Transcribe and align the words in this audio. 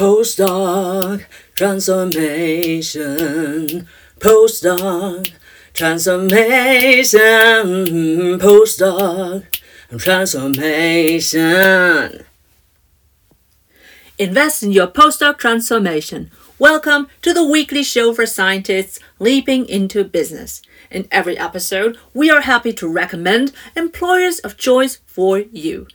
Postdoc 0.00 1.28
transformation. 1.54 3.86
Postdoc 4.18 5.30
transformation. 5.74 7.18
Postdoc 8.40 9.44
transformation. 9.98 12.24
Invest 14.18 14.62
in 14.62 14.72
your 14.72 14.86
postdoc 14.86 15.36
transformation. 15.36 16.30
Welcome 16.58 17.08
to 17.20 17.34
the 17.34 17.44
weekly 17.44 17.82
show 17.82 18.14
for 18.14 18.24
scientists 18.24 18.98
leaping 19.18 19.68
into 19.68 20.02
business. 20.02 20.62
In 20.90 21.08
every 21.10 21.36
episode, 21.36 21.98
we 22.14 22.30
are 22.30 22.40
happy 22.40 22.72
to 22.72 22.88
recommend 22.88 23.52
employers 23.76 24.38
of 24.38 24.56
choice 24.56 25.00
for 25.04 25.40
you. 25.40 25.86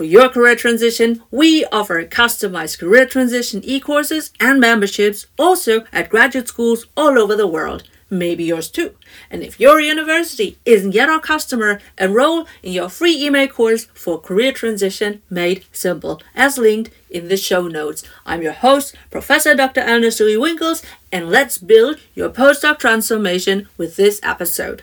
For 0.00 0.04
your 0.04 0.30
career 0.30 0.56
transition, 0.56 1.22
we 1.30 1.66
offer 1.66 2.02
customized 2.06 2.78
career 2.78 3.04
transition 3.04 3.60
e 3.62 3.80
courses 3.80 4.32
and 4.40 4.58
memberships 4.58 5.26
also 5.38 5.84
at 5.92 6.08
graduate 6.08 6.48
schools 6.48 6.86
all 6.96 7.18
over 7.18 7.36
the 7.36 7.46
world, 7.46 7.82
maybe 8.08 8.44
yours 8.44 8.70
too. 8.70 8.96
And 9.30 9.42
if 9.42 9.60
your 9.60 9.78
university 9.78 10.56
isn't 10.64 10.94
yet 10.94 11.10
our 11.10 11.20
customer, 11.20 11.82
enroll 11.98 12.46
in 12.62 12.72
your 12.72 12.88
free 12.88 13.22
email 13.22 13.48
course 13.48 13.88
for 13.92 14.18
career 14.18 14.52
transition 14.52 15.20
made 15.28 15.66
simple, 15.70 16.22
as 16.34 16.56
linked 16.56 16.90
in 17.10 17.28
the 17.28 17.36
show 17.36 17.68
notes. 17.68 18.02
I'm 18.24 18.40
your 18.40 18.54
host, 18.54 18.96
Professor 19.10 19.54
Dr. 19.54 19.82
Eleonore 19.82 20.12
Soei-Winkels, 20.12 20.82
and 21.12 21.28
let's 21.28 21.58
build 21.58 22.00
your 22.14 22.30
postdoc 22.30 22.78
transformation 22.78 23.68
with 23.76 23.96
this 23.96 24.18
episode. 24.22 24.82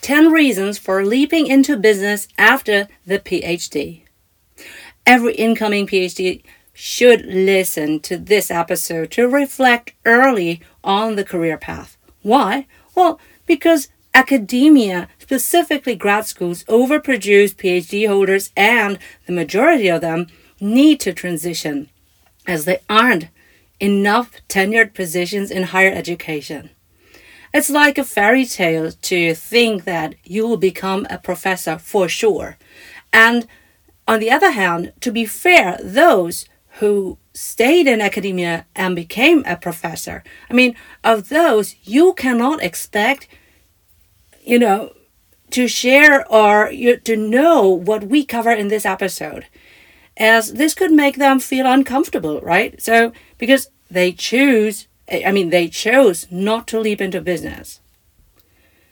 10 0.00 0.32
reasons 0.32 0.78
for 0.78 1.04
leaping 1.04 1.46
into 1.46 1.76
business 1.76 2.28
after 2.38 2.88
the 3.06 3.18
PhD. 3.18 4.02
Every 5.06 5.34
incoming 5.34 5.86
PhD 5.86 6.42
should 6.72 7.26
listen 7.26 8.00
to 8.00 8.16
this 8.16 8.50
episode 8.50 9.10
to 9.12 9.28
reflect 9.28 9.92
early 10.04 10.60
on 10.82 11.16
the 11.16 11.24
career 11.24 11.58
path. 11.58 11.96
Why? 12.22 12.66
Well, 12.94 13.20
because 13.46 13.88
academia, 14.14 15.08
specifically 15.18 15.94
grad 15.94 16.26
schools, 16.26 16.64
overproduce 16.64 17.54
PhD 17.54 18.08
holders, 18.08 18.50
and 18.56 18.98
the 19.26 19.32
majority 19.32 19.88
of 19.88 20.00
them 20.00 20.26
need 20.60 21.00
to 21.00 21.12
transition 21.12 21.88
as 22.46 22.64
there 22.64 22.80
aren't 22.88 23.28
enough 23.78 24.32
tenured 24.48 24.94
positions 24.94 25.50
in 25.50 25.64
higher 25.64 25.92
education. 25.92 26.70
It's 27.52 27.70
like 27.70 27.98
a 27.98 28.04
fairy 28.04 28.46
tale 28.46 28.92
to 28.92 29.34
think 29.34 29.84
that 29.84 30.14
you 30.24 30.46
will 30.46 30.56
become 30.56 31.06
a 31.10 31.18
professor 31.18 31.78
for 31.78 32.08
sure. 32.08 32.56
And 33.12 33.46
on 34.06 34.20
the 34.20 34.30
other 34.30 34.52
hand, 34.52 34.92
to 35.00 35.10
be 35.10 35.24
fair, 35.24 35.78
those 35.82 36.46
who 36.78 37.18
stayed 37.34 37.88
in 37.88 38.00
academia 38.00 38.66
and 38.76 38.94
became 38.94 39.42
a 39.46 39.56
professor, 39.56 40.22
I 40.48 40.54
mean, 40.54 40.76
of 41.02 41.28
those, 41.28 41.74
you 41.82 42.14
cannot 42.14 42.62
expect, 42.62 43.26
you 44.42 44.58
know, 44.58 44.92
to 45.50 45.66
share 45.66 46.30
or 46.32 46.70
you, 46.70 46.98
to 46.98 47.16
know 47.16 47.68
what 47.68 48.04
we 48.04 48.24
cover 48.24 48.52
in 48.52 48.68
this 48.68 48.86
episode, 48.86 49.46
as 50.16 50.52
this 50.52 50.74
could 50.74 50.92
make 50.92 51.16
them 51.16 51.40
feel 51.40 51.66
uncomfortable, 51.66 52.40
right? 52.40 52.80
So, 52.80 53.12
because 53.38 53.68
they 53.90 54.12
choose 54.12 54.86
I 55.10 55.32
mean, 55.32 55.50
they 55.50 55.68
chose 55.68 56.26
not 56.30 56.66
to 56.68 56.80
leap 56.80 57.00
into 57.00 57.20
business. 57.20 57.80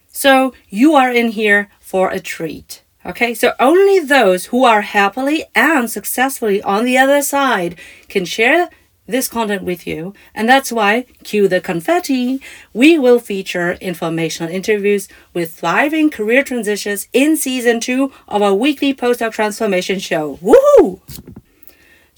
So 0.09 0.53
you 0.69 0.95
are 0.95 1.13
in 1.13 1.29
here 1.29 1.69
for 1.81 2.11
a 2.11 2.21
treat. 2.21 2.83
Okay, 3.07 3.33
so 3.35 3.55
only 3.61 4.01
those 4.01 4.47
who 4.47 4.65
are 4.65 4.83
happily 4.83 5.45
and 5.55 5.89
successfully 5.89 6.61
on 6.63 6.85
the 6.85 6.99
other 6.99 7.23
side 7.23 7.79
can 8.09 8.25
share 8.25 8.69
this 9.07 9.29
content 9.29 9.63
with 9.63 9.87
you. 9.87 10.13
And 10.35 10.49
that's 10.49 10.71
why, 10.71 11.07
cue 11.25 11.49
the 11.49 11.61
confetti, 11.61 12.43
we 12.75 12.99
will 12.99 13.19
feature 13.19 13.73
informational 13.81 14.53
interviews 14.53 15.09
with 15.33 15.55
thriving 15.55 16.11
career 16.11 16.43
transitions 16.43 17.09
in 17.13 17.37
season 17.37 17.81
two 17.81 18.13
of 18.27 18.43
our 18.43 18.55
weekly 18.55 18.93
postdoc 18.93 19.33
transformation 19.33 19.99
show. 19.99 20.37
Woohoo! 20.43 21.01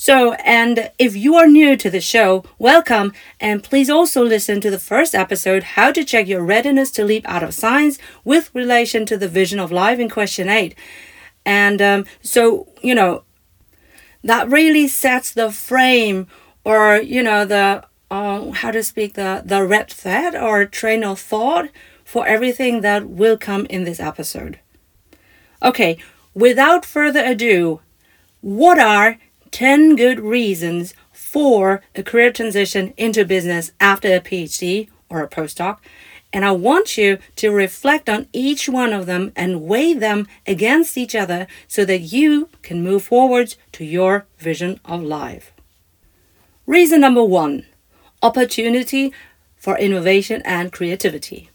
So, 0.01 0.33
and 0.33 0.91
if 0.99 1.15
you 1.15 1.35
are 1.35 1.47
new 1.47 1.77
to 1.77 1.91
the 1.91 2.01
show, 2.01 2.43
welcome, 2.59 3.13
and 3.39 3.63
please 3.63 3.91
also 3.91 4.25
listen 4.25 4.59
to 4.63 4.71
the 4.71 4.79
first 4.79 5.15
episode, 5.15 5.63
How 5.63 5.93
to 5.93 6.03
Check 6.03 6.27
Your 6.27 6.43
Readiness 6.43 6.91
to 6.93 7.05
Leap 7.05 7.29
Out 7.29 7.43
of 7.43 7.53
Science, 7.53 7.99
with 8.25 8.51
relation 8.55 9.05
to 9.05 9.19
the 9.19 9.29
vision 9.29 9.61
of 9.61 9.71
life 9.71 9.99
in 9.99 10.09
question 10.09 10.49
8. 10.49 10.75
And 11.45 11.83
um, 11.83 12.07
so, 12.23 12.67
you 12.81 12.95
know, 12.95 13.25
that 14.25 14.49
really 14.49 14.89
sets 14.89 15.33
the 15.33 15.53
frame 15.53 16.29
or, 16.65 16.97
you 16.97 17.23
know, 17.23 17.45
the, 17.45 17.85
uh, 18.11 18.53
how 18.53 18.71
to 18.71 18.83
speak, 18.83 19.13
the, 19.13 19.43
the 19.45 19.67
red 19.67 19.91
thread 19.91 20.35
or 20.35 20.65
train 20.65 21.05
of 21.05 21.21
thought 21.21 21.69
for 22.07 22.27
everything 22.27 22.81
that 22.81 23.07
will 23.07 23.37
come 23.37 23.67
in 23.67 23.85
this 23.85 24.01
episode. 24.01 24.61
Okay, 25.63 25.99
without 26.33 26.87
further 26.87 27.23
ado, 27.23 27.83
what 28.41 28.79
are 28.79 29.19
10 29.51 29.97
good 29.97 30.21
reasons 30.21 30.95
for 31.13 31.83
a 31.95 32.03
career 32.03 32.33
transition 32.33 32.95
into 32.97 33.25
business 33.25 33.73
after 33.81 34.09
a 34.15 34.21
PhD 34.21 34.89
or 35.09 35.23
a 35.23 35.29
postdoc. 35.29 35.79
And 36.33 36.45
I 36.45 36.53
want 36.53 36.97
you 36.97 37.19
to 37.37 37.51
reflect 37.51 38.09
on 38.09 38.29
each 38.33 38.69
one 38.69 38.93
of 38.93 39.07
them 39.07 39.33
and 39.35 39.63
weigh 39.63 39.95
them 39.95 40.29
against 40.47 40.97
each 40.97 41.15
other 41.15 41.47
so 41.67 41.85
that 41.85 42.01
you 42.01 42.49
can 42.63 42.85
move 42.85 43.03
forward 43.03 43.57
to 43.73 43.85
your 43.85 44.27
vision 44.39 44.79
of 44.85 45.03
life. 45.03 45.53
Reason 46.67 47.01
number 47.01 47.25
one 47.25 47.67
opportunity 48.23 49.13
for 49.57 49.77
innovation 49.79 50.41
and 50.45 50.73
creativity. 50.73 51.51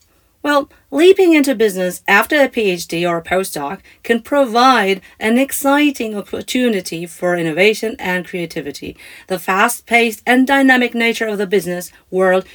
Well, 0.46 0.70
leaping 0.92 1.34
into 1.34 1.56
business 1.56 2.04
after 2.08 2.40
a 2.40 2.48
PhD 2.48 3.10
or 3.10 3.18
a 3.18 3.24
postdoc 3.24 3.80
can 4.04 4.22
provide 4.22 5.02
an 5.20 5.40
exciting 5.40 6.16
opportunity 6.16 7.08
for 7.08 7.36
innovation 7.36 7.96
and 7.98 8.28
creativity. 8.28 8.96
The 9.26 9.40
fast 9.40 9.88
paced 9.88 10.22
and 10.24 10.46
dynamic 10.46 10.94
nature 10.94 11.26
of 11.26 11.40
the 11.40 11.48
business 11.48 11.92
world. 12.12 12.46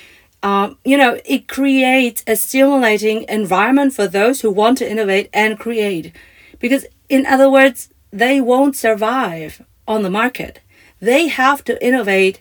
Uh, 0.41 0.75
you 0.85 0.97
know, 0.97 1.19
it 1.25 1.49
creates 1.49 2.23
a 2.29 2.37
stimulating 2.37 3.25
environment 3.29 3.93
for 3.93 4.07
those 4.07 4.43
who 4.43 4.53
want 4.53 4.79
to 4.79 4.89
innovate 4.89 5.29
and 5.35 5.59
create. 5.59 6.15
Because, 6.61 6.87
in 7.09 7.27
other 7.27 7.51
words, 7.51 7.89
they 8.13 8.41
won't 8.41 8.77
survive 8.77 9.65
on 9.89 10.05
the 10.05 10.11
market. 10.11 10.61
They 11.01 11.27
have 11.27 11.65
to 11.65 11.85
innovate 11.85 12.41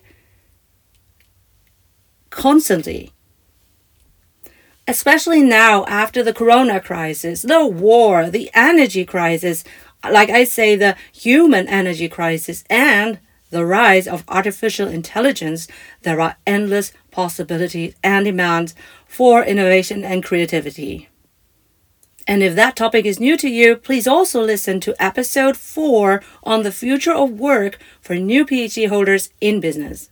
constantly 2.30 3.12
especially 4.90 5.40
now 5.40 5.84
after 5.86 6.20
the 6.20 6.34
corona 6.34 6.80
crisis, 6.80 7.42
the 7.42 7.64
war, 7.64 8.28
the 8.28 8.50
energy 8.54 9.04
crisis, 9.04 9.62
like 10.02 10.30
I 10.30 10.42
say, 10.42 10.74
the 10.74 10.96
human 11.12 11.68
energy 11.68 12.08
crisis, 12.08 12.64
and 12.68 13.20
the 13.50 13.64
rise 13.64 14.08
of 14.08 14.24
artificial 14.26 14.88
intelligence, 14.88 15.68
there 16.02 16.20
are 16.20 16.36
endless 16.44 16.92
possibilities 17.12 17.94
and 18.02 18.24
demands 18.24 18.74
for 19.06 19.44
innovation 19.44 20.04
and 20.04 20.24
creativity. 20.24 21.08
And 22.26 22.42
if 22.42 22.56
that 22.56 22.74
topic 22.74 23.04
is 23.06 23.20
new 23.20 23.36
to 23.36 23.48
you, 23.48 23.76
please 23.76 24.08
also 24.08 24.42
listen 24.42 24.80
to 24.80 25.00
episode 25.00 25.56
4 25.56 26.20
on 26.42 26.64
the 26.64 26.72
future 26.72 27.14
of 27.14 27.38
work 27.38 27.78
for 28.00 28.16
new 28.16 28.44
PhD 28.44 28.88
holders 28.88 29.30
in 29.40 29.60
business. 29.60 30.10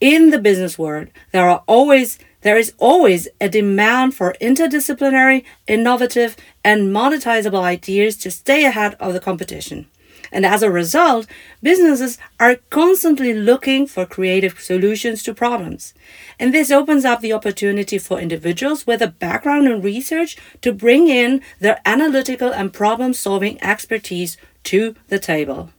In 0.00 0.30
the 0.30 0.40
business 0.40 0.76
world, 0.76 1.08
there 1.32 1.48
are 1.48 1.62
always 1.68 2.18
there 2.46 2.56
is 2.56 2.72
always 2.78 3.26
a 3.40 3.48
demand 3.48 4.14
for 4.14 4.36
interdisciplinary, 4.40 5.44
innovative, 5.66 6.36
and 6.64 6.94
monetizable 6.94 7.62
ideas 7.62 8.16
to 8.18 8.30
stay 8.30 8.64
ahead 8.64 8.94
of 9.00 9.12
the 9.12 9.20
competition. 9.20 9.88
And 10.30 10.46
as 10.46 10.62
a 10.62 10.70
result, 10.70 11.26
businesses 11.62 12.18
are 12.38 12.56
constantly 12.70 13.32
looking 13.32 13.86
for 13.86 14.06
creative 14.06 14.60
solutions 14.60 15.22
to 15.24 15.34
problems. 15.34 15.94
And 16.38 16.52
this 16.52 16.70
opens 16.70 17.04
up 17.04 17.20
the 17.20 17.32
opportunity 17.32 17.98
for 17.98 18.20
individuals 18.20 18.86
with 18.86 19.02
a 19.02 19.08
background 19.08 19.66
in 19.66 19.82
research 19.82 20.36
to 20.62 20.72
bring 20.72 21.08
in 21.08 21.42
their 21.60 21.80
analytical 21.84 22.52
and 22.52 22.72
problem 22.72 23.14
solving 23.14 23.62
expertise 23.62 24.36
to 24.64 24.94
the 25.08 25.18
table. 25.18 25.70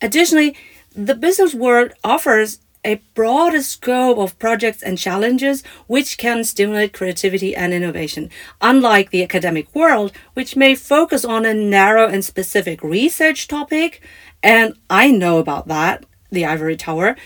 Additionally, 0.00 0.56
the 0.94 1.14
business 1.14 1.54
world 1.54 1.92
offers 2.02 2.58
a 2.84 3.02
broader 3.14 3.62
scope 3.62 4.18
of 4.18 4.38
projects 4.38 4.82
and 4.82 4.98
challenges 4.98 5.62
which 5.86 6.18
can 6.18 6.44
stimulate 6.44 6.92
creativity 6.92 7.54
and 7.54 7.72
innovation. 7.72 8.30
Unlike 8.60 9.10
the 9.10 9.22
academic 9.22 9.74
world, 9.74 10.12
which 10.34 10.56
may 10.56 10.74
focus 10.74 11.24
on 11.24 11.44
a 11.44 11.54
narrow 11.54 12.06
and 12.06 12.24
specific 12.24 12.82
research 12.82 13.48
topic, 13.48 14.00
and 14.42 14.74
I 14.88 15.10
know 15.10 15.38
about 15.38 15.68
that, 15.68 16.04
the 16.30 16.46
ivory 16.46 16.76
tower, 16.76 17.16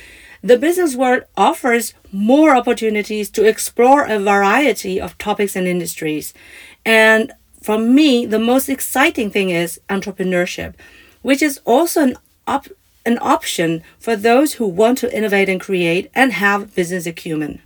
the 0.42 0.58
business 0.58 0.94
world 0.94 1.22
offers 1.36 1.94
more 2.12 2.54
opportunities 2.54 3.30
to 3.30 3.46
explore 3.46 4.04
a 4.04 4.18
variety 4.18 5.00
of 5.00 5.16
topics 5.16 5.56
and 5.56 5.66
industries. 5.66 6.34
And 6.84 7.32
for 7.62 7.78
me, 7.78 8.26
the 8.26 8.38
most 8.38 8.68
exciting 8.68 9.30
thing 9.30 9.48
is 9.50 9.80
entrepreneurship, 9.88 10.74
which 11.22 11.40
is 11.40 11.60
also 11.64 12.02
an 12.02 12.16
op- 12.46 12.68
an 13.06 13.18
option 13.20 13.82
for 13.98 14.16
those 14.16 14.54
who 14.54 14.66
want 14.66 14.98
to 14.98 15.16
innovate 15.16 15.48
and 15.48 15.60
create 15.60 16.10
and 16.14 16.32
have 16.32 16.74
business 16.74 17.06
acumen. 17.06 17.60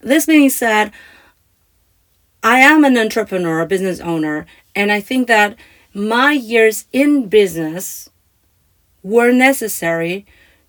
This 0.00 0.26
being 0.26 0.50
said, 0.50 0.92
I 2.42 2.58
am 2.58 2.84
an 2.84 2.98
entrepreneur, 2.98 3.60
a 3.60 3.66
business 3.66 4.00
owner, 4.00 4.46
and 4.74 4.92
I 4.92 5.00
think 5.00 5.28
that 5.28 5.56
my 5.94 6.32
years 6.32 6.86
in 6.92 7.28
business 7.28 8.10
were 9.02 9.32
necessary 9.32 10.26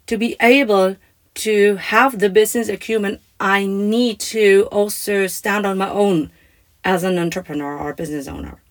to 0.08 0.18
be 0.18 0.36
able 0.40 0.96
to 1.34 1.76
have 1.76 2.20
the 2.20 2.30
business 2.30 2.70
acumen 2.70 3.20
I 3.40 3.66
need 3.66 4.20
to 4.22 4.68
also 4.72 5.28
stand 5.28 5.66
on 5.66 5.78
my 5.78 5.90
own 5.90 6.32
as 6.84 7.04
an 7.04 7.18
entrepreneur 7.20 7.78
or 7.78 7.94
business 7.94 8.28
owner. 8.28 8.62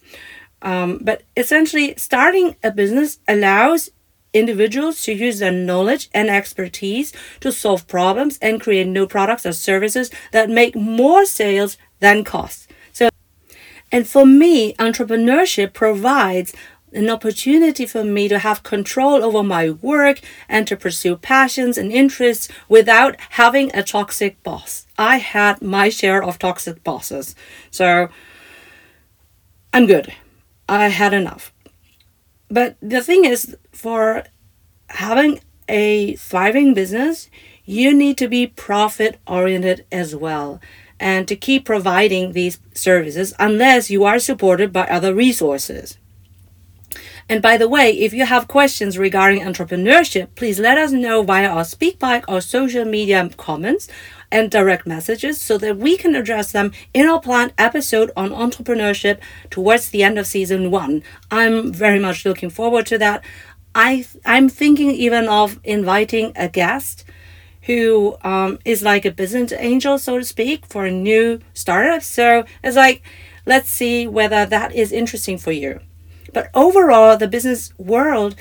Um, 0.63 1.01
but 1.03 1.23
essentially, 1.37 1.95
starting 1.99 2.57
a 2.63 2.71
business 2.71 3.19
allows 3.29 3.91
individuals 4.35 5.01
to 5.03 5.13
use 5.13 5.39
their 5.39 5.53
knowledge 5.53 6.11
and 6.13 6.29
expertise 6.29 7.13
to 7.41 7.51
solve 7.51 7.87
problems 7.87 8.39
and 8.43 8.61
create 8.61 8.87
new 8.87 9.07
products 9.07 9.47
or 9.47 9.53
services 9.53 10.11
that 10.33 10.51
make 10.51 10.77
more 10.77 11.25
sales 11.25 11.79
than 12.01 12.25
costs. 12.25 12.69
So, 12.93 13.09
and 13.91 14.07
for 14.07 14.27
me, 14.27 14.75
entrepreneurship 14.75 15.73
provides 15.73 16.53
an 16.93 17.11
opportunity 17.11 17.87
for 17.87 18.05
me 18.05 18.29
to 18.29 18.39
have 18.39 18.63
control 18.63 19.25
over 19.25 19.43
my 19.43 19.71
work 19.71 20.21
and 20.49 20.67
to 20.69 20.77
pursue 20.77 21.17
passions 21.17 21.77
and 21.77 21.91
interests 21.91 22.49
without 22.69 23.17
having 23.31 23.75
a 23.75 23.83
toxic 23.83 24.41
boss. 24.43 24.87
I 24.97 25.17
had 25.19 25.61
my 25.61 25.89
share 25.89 26.23
of 26.23 26.39
toxic 26.39 26.85
bosses. 26.85 27.35
So 27.71 28.09
I'm 29.73 29.87
good. 29.87 30.15
I 30.69 30.89
had 30.89 31.13
enough. 31.13 31.54
But 32.49 32.77
the 32.81 33.03
thing 33.03 33.25
is, 33.25 33.57
for 33.73 34.25
having 34.89 35.41
a 35.69 36.15
thriving 36.17 36.75
business, 36.75 37.31
you 37.65 37.95
need 37.95 38.19
to 38.19 38.29
be 38.29 38.47
profit 38.47 39.19
oriented 39.27 39.87
as 39.91 40.15
well 40.15 40.61
and 41.01 41.27
to 41.27 41.37
keep 41.37 41.65
providing 41.65 42.33
these 42.33 42.59
services 42.73 43.35
unless 43.39 43.91
you 43.91 44.05
are 44.05 44.19
supported 44.19 44.73
by 44.73 44.87
other 44.87 45.15
resources. 45.15 45.99
And 47.29 47.41
by 47.41 47.57
the 47.57 47.69
way, 47.69 47.91
if 47.91 48.13
you 48.13 48.27
have 48.27 48.49
questions 48.49 48.99
regarding 48.99 49.43
entrepreneurship, 49.43 50.35
please 50.35 50.59
let 50.59 50.77
us 50.77 50.93
know 50.93 51.23
via 51.23 51.49
our 51.49 51.63
SpeakPipe 51.63 52.25
or 52.29 52.41
social 52.41 52.85
media 52.85 53.29
comments 53.37 53.89
and 54.35 54.51
direct 54.51 54.85
messages 54.85 55.41
so 55.41 55.57
that 55.57 55.79
we 55.79 55.97
can 55.97 56.17
address 56.17 56.51
them 56.51 56.73
in 56.93 57.07
our 57.07 57.21
planned 57.21 57.55
episode 57.57 58.11
on 58.17 58.31
entrepreneurship 58.31 59.19
towards 59.49 59.91
the 59.91 60.03
end 60.03 60.19
of 60.19 60.27
season 60.27 60.73
one. 60.73 61.05
I'm 61.31 61.73
very 61.73 62.01
much 62.01 62.27
looking 62.27 62.51
forward 62.51 62.85
to 62.87 62.99
that. 62.99 63.25
I 63.77 64.05
I'm 64.27 64.49
thinking 64.49 64.91
even 64.91 65.29
of 65.29 65.61
inviting 65.63 66.33
a 66.35 66.49
guest 66.49 67.05
who 67.63 68.17
um, 68.23 68.59
is 68.65 68.83
like 68.83 69.05
a 69.05 69.13
business 69.13 69.53
angel, 69.57 69.99
so 69.99 70.19
to 70.19 70.25
speak, 70.25 70.67
for 70.67 70.85
a 70.85 70.91
new 70.91 71.41
startup. 71.55 72.03
So 72.03 72.45
it's 72.65 72.77
like, 72.77 73.03
let's 73.47 73.71
see 73.71 74.09
whether 74.09 74.45
that 74.47 74.75
is 74.75 74.91
interesting 74.91 75.39
for 75.39 75.53
you. 75.53 75.81
But 76.33 76.51
overall, 76.55 77.17
the 77.17 77.29
business 77.29 77.73
world 77.79 78.35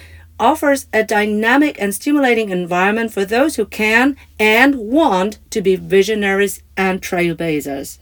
offers 0.43 0.87
a 0.91 1.05
dynamic 1.05 1.81
and 1.81 1.95
stimulating 1.95 2.49
environment 2.49 3.13
for 3.13 3.23
those 3.23 3.55
who 3.55 3.65
can 3.65 4.17
and 4.37 4.75
want 4.75 5.39
to 5.49 5.61
be 5.61 5.77
visionaries 5.77 6.61
and 6.75 7.01
trailblazers. 7.01 7.99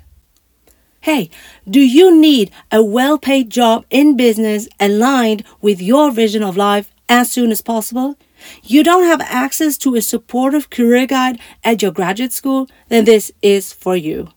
Hey, 1.02 1.30
do 1.70 1.80
you 1.80 2.20
need 2.20 2.52
a 2.72 2.84
well 2.84 3.20
paid 3.20 3.52
job 3.52 3.86
in 3.92 4.18
business 4.18 4.68
aligned 4.80 5.44
with 5.62 5.80
your 5.82 6.12
vision 6.12 6.42
of 6.44 6.58
life 6.58 6.92
as 7.08 7.32
soon 7.32 7.52
as 7.52 7.62
possible? 7.62 8.18
You 8.64 8.84
don't 8.84 9.06
have 9.06 9.22
access 9.22 9.78
to 9.80 9.96
a 9.96 10.02
supportive 10.02 10.72
career 10.72 11.06
guide 11.06 11.40
at 11.64 11.84
your 11.84 11.92
graduate 11.92 12.34
school? 12.34 12.68
Then 12.90 13.06
this 13.06 13.32
is 13.44 13.72
for 13.72 13.96
you. 13.96 14.30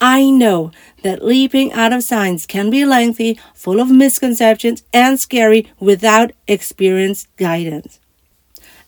I 0.00 0.30
know 0.30 0.72
that 1.02 1.24
leaping 1.24 1.72
out 1.72 1.92
of 1.92 2.02
science 2.02 2.46
can 2.46 2.70
be 2.70 2.86
lengthy, 2.86 3.38
full 3.54 3.80
of 3.80 3.90
misconceptions, 3.90 4.82
and 4.94 5.20
scary 5.20 5.70
without 5.78 6.32
experienced 6.48 7.28
guidance. 7.36 8.00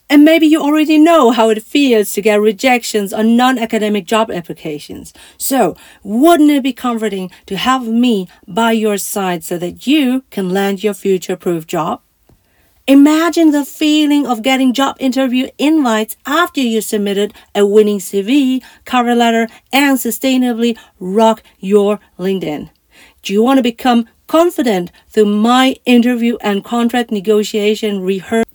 And 0.09 0.25
maybe 0.25 0.47
you 0.47 0.61
already 0.61 0.99
know 0.99 1.31
how 1.31 1.49
it 1.51 1.63
feels 1.63 2.13
to 2.13 2.23
get 2.23 2.41
rejections 2.41 3.13
on 3.13 3.37
non 3.37 3.59
academic 3.59 4.07
job 4.07 4.31
applications. 4.31 5.13
So, 5.39 5.77
wouldn't 6.03 6.51
it 6.51 6.63
be 6.63 6.73
comforting 6.73 7.31
to 7.47 7.57
have 7.57 7.87
me 7.87 8.29
by 8.47 8.73
your 8.73 8.99
side 8.99 9.45
so 9.45 9.59
that 9.59 9.87
you 9.87 10.25
can 10.31 10.51
land 10.51 10.85
your 10.85 10.95
future 10.95 11.37
proof 11.37 11.67
job? 11.67 12.03
Imagine 12.89 13.53
the 13.53 13.65
feeling 13.65 14.27
of 14.27 14.43
getting 14.43 14.73
job 14.73 14.97
interview 14.99 15.49
invites 15.57 16.17
after 16.27 16.61
you 16.61 16.81
submitted 16.81 17.33
a 17.55 17.65
winning 17.65 18.01
CV, 18.01 18.61
cover 18.85 19.15
letter, 19.15 19.47
and 19.73 19.99
sustainably 19.99 20.77
rock 20.99 21.45
your 21.61 22.01
LinkedIn. 22.19 22.71
Do 23.23 23.33
you 23.33 23.41
want 23.41 23.59
to 23.59 23.63
become 23.63 24.09
confident 24.27 24.91
through 25.09 25.27
my 25.27 25.77
interview 25.87 26.37
and 26.41 26.65
contract 26.65 27.13
negotiation 27.13 28.01
rehearsal? 28.01 28.51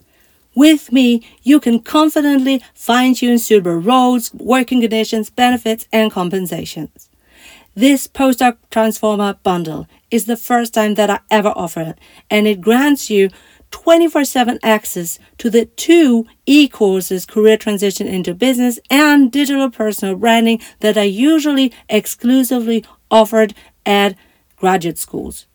With 0.53 0.91
me, 0.91 1.25
you 1.43 1.61
can 1.61 1.79
confidently 1.79 2.61
fine 2.73 3.13
tune 3.13 3.39
suitable 3.39 3.77
roles, 3.77 4.33
working 4.33 4.81
conditions, 4.81 5.29
benefits, 5.29 5.87
and 5.93 6.11
compensations. 6.11 7.09
This 7.75 8.07
postdoc 8.07 8.57
transformer 8.71 9.35
bundle 9.43 9.87
is 10.09 10.25
the 10.25 10.35
first 10.35 10.73
time 10.73 10.95
that 10.95 11.09
I 11.11 11.19
ever 11.29 11.53
offer 11.55 11.81
it, 11.81 11.99
and 12.29 12.47
it 12.47 12.59
grants 12.59 13.09
you 13.09 13.29
24 13.71 14.25
7 14.25 14.59
access 14.63 15.19
to 15.37 15.49
the 15.49 15.65
two 15.65 16.25
e 16.45 16.67
courses 16.67 17.25
Career 17.25 17.57
Transition 17.57 18.07
into 18.07 18.33
Business 18.33 18.79
and 18.89 19.31
Digital 19.31 19.69
Personal 19.69 20.15
Branding 20.15 20.61
that 20.79 20.97
are 20.97 21.03
usually 21.03 21.73
exclusively 21.89 22.83
offered 23.11 23.53
at 23.85 24.15
graduate 24.55 24.97
schools. 24.97 25.45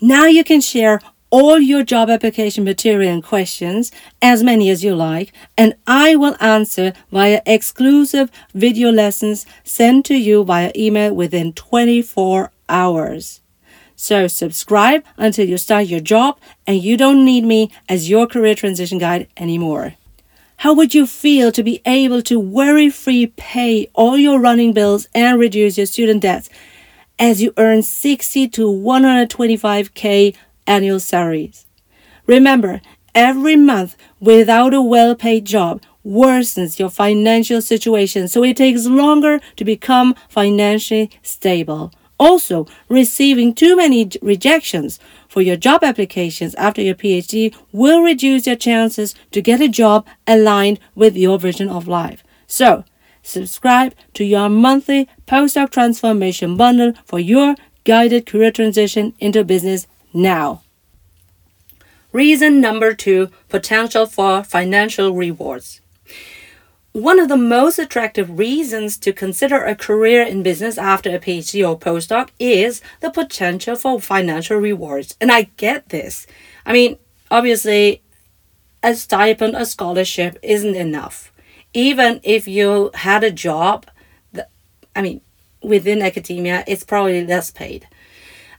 Now 0.00 0.26
you 0.26 0.44
can 0.44 0.60
share 0.60 1.00
all 1.30 1.60
your 1.60 1.84
job 1.84 2.10
application 2.10 2.64
material 2.64 3.12
and 3.12 3.22
questions, 3.22 3.92
as 4.20 4.42
many 4.42 4.68
as 4.68 4.82
you 4.82 4.94
like, 4.94 5.32
and 5.56 5.74
I 5.86 6.16
will 6.16 6.36
answer 6.40 6.92
via 7.12 7.40
exclusive 7.46 8.30
video 8.52 8.90
lessons 8.90 9.46
sent 9.62 10.06
to 10.06 10.16
you 10.16 10.42
via 10.44 10.72
email 10.76 11.14
within 11.14 11.52
24 11.52 12.50
hours. 12.68 13.40
So 14.00 14.28
subscribe 14.28 15.04
until 15.18 15.46
you 15.46 15.58
start 15.58 15.88
your 15.88 16.00
job 16.00 16.38
and 16.66 16.82
you 16.82 16.96
don't 16.96 17.22
need 17.22 17.44
me 17.44 17.70
as 17.86 18.08
your 18.08 18.26
career 18.26 18.54
transition 18.54 18.96
guide 18.96 19.28
anymore. 19.36 19.92
How 20.56 20.72
would 20.72 20.94
you 20.94 21.06
feel 21.06 21.52
to 21.52 21.62
be 21.62 21.82
able 21.84 22.22
to 22.22 22.40
worry 22.40 22.88
free 22.88 23.26
pay 23.26 23.90
all 23.92 24.16
your 24.16 24.40
running 24.40 24.72
bills 24.72 25.06
and 25.14 25.38
reduce 25.38 25.76
your 25.76 25.86
student 25.86 26.22
debts 26.22 26.48
as 27.18 27.42
you 27.42 27.52
earn 27.58 27.82
60 27.82 28.48
to 28.48 28.62
125k 28.62 30.34
annual 30.66 30.98
salaries? 30.98 31.66
Remember, 32.26 32.80
every 33.14 33.54
month 33.54 33.98
without 34.18 34.72
a 34.72 34.80
well 34.80 35.14
paid 35.14 35.44
job 35.44 35.82
worsens 36.06 36.78
your 36.78 36.88
financial 36.88 37.60
situation, 37.60 38.28
so 38.28 38.42
it 38.44 38.56
takes 38.56 38.86
longer 38.86 39.40
to 39.56 39.64
become 39.66 40.14
financially 40.30 41.10
stable. 41.20 41.92
Also, 42.20 42.66
receiving 42.90 43.54
too 43.54 43.74
many 43.74 44.10
rejections 44.20 45.00
for 45.26 45.40
your 45.40 45.56
job 45.56 45.82
applications 45.82 46.54
after 46.56 46.82
your 46.82 46.94
PhD 46.94 47.56
will 47.72 48.02
reduce 48.02 48.46
your 48.46 48.56
chances 48.56 49.14
to 49.30 49.40
get 49.40 49.62
a 49.62 49.68
job 49.68 50.06
aligned 50.26 50.78
with 50.94 51.16
your 51.16 51.38
vision 51.38 51.70
of 51.70 51.88
life. 51.88 52.22
So, 52.46 52.84
subscribe 53.22 53.94
to 54.12 54.24
your 54.24 54.50
monthly 54.50 55.08
postdoc 55.26 55.70
transformation 55.70 56.58
bundle 56.58 56.92
for 57.06 57.18
your 57.18 57.54
guided 57.84 58.26
career 58.26 58.52
transition 58.52 59.14
into 59.18 59.42
business 59.42 59.86
now. 60.12 60.62
Reason 62.12 62.60
number 62.60 62.92
two 62.92 63.30
potential 63.48 64.04
for 64.04 64.44
financial 64.44 65.14
rewards. 65.14 65.80
One 66.92 67.20
of 67.20 67.28
the 67.28 67.36
most 67.36 67.78
attractive 67.78 68.36
reasons 68.36 68.98
to 68.98 69.12
consider 69.12 69.62
a 69.62 69.76
career 69.76 70.22
in 70.22 70.42
business 70.42 70.76
after 70.76 71.10
a 71.10 71.20
PhD 71.20 71.68
or 71.68 71.78
postdoc 71.78 72.30
is 72.40 72.82
the 73.00 73.10
potential 73.10 73.76
for 73.76 74.00
financial 74.00 74.56
rewards. 74.56 75.16
And 75.20 75.30
I 75.30 75.50
get 75.56 75.90
this. 75.90 76.26
I 76.66 76.72
mean, 76.72 76.98
obviously, 77.30 78.02
a 78.82 78.96
stipend, 78.96 79.54
a 79.54 79.66
scholarship 79.66 80.36
isn't 80.42 80.74
enough. 80.74 81.32
Even 81.72 82.18
if 82.24 82.48
you 82.48 82.90
had 82.94 83.22
a 83.22 83.30
job, 83.30 83.86
I 84.96 85.02
mean, 85.02 85.20
within 85.62 86.02
academia, 86.02 86.64
it's 86.66 86.82
probably 86.82 87.24
less 87.24 87.52
paid. 87.52 87.86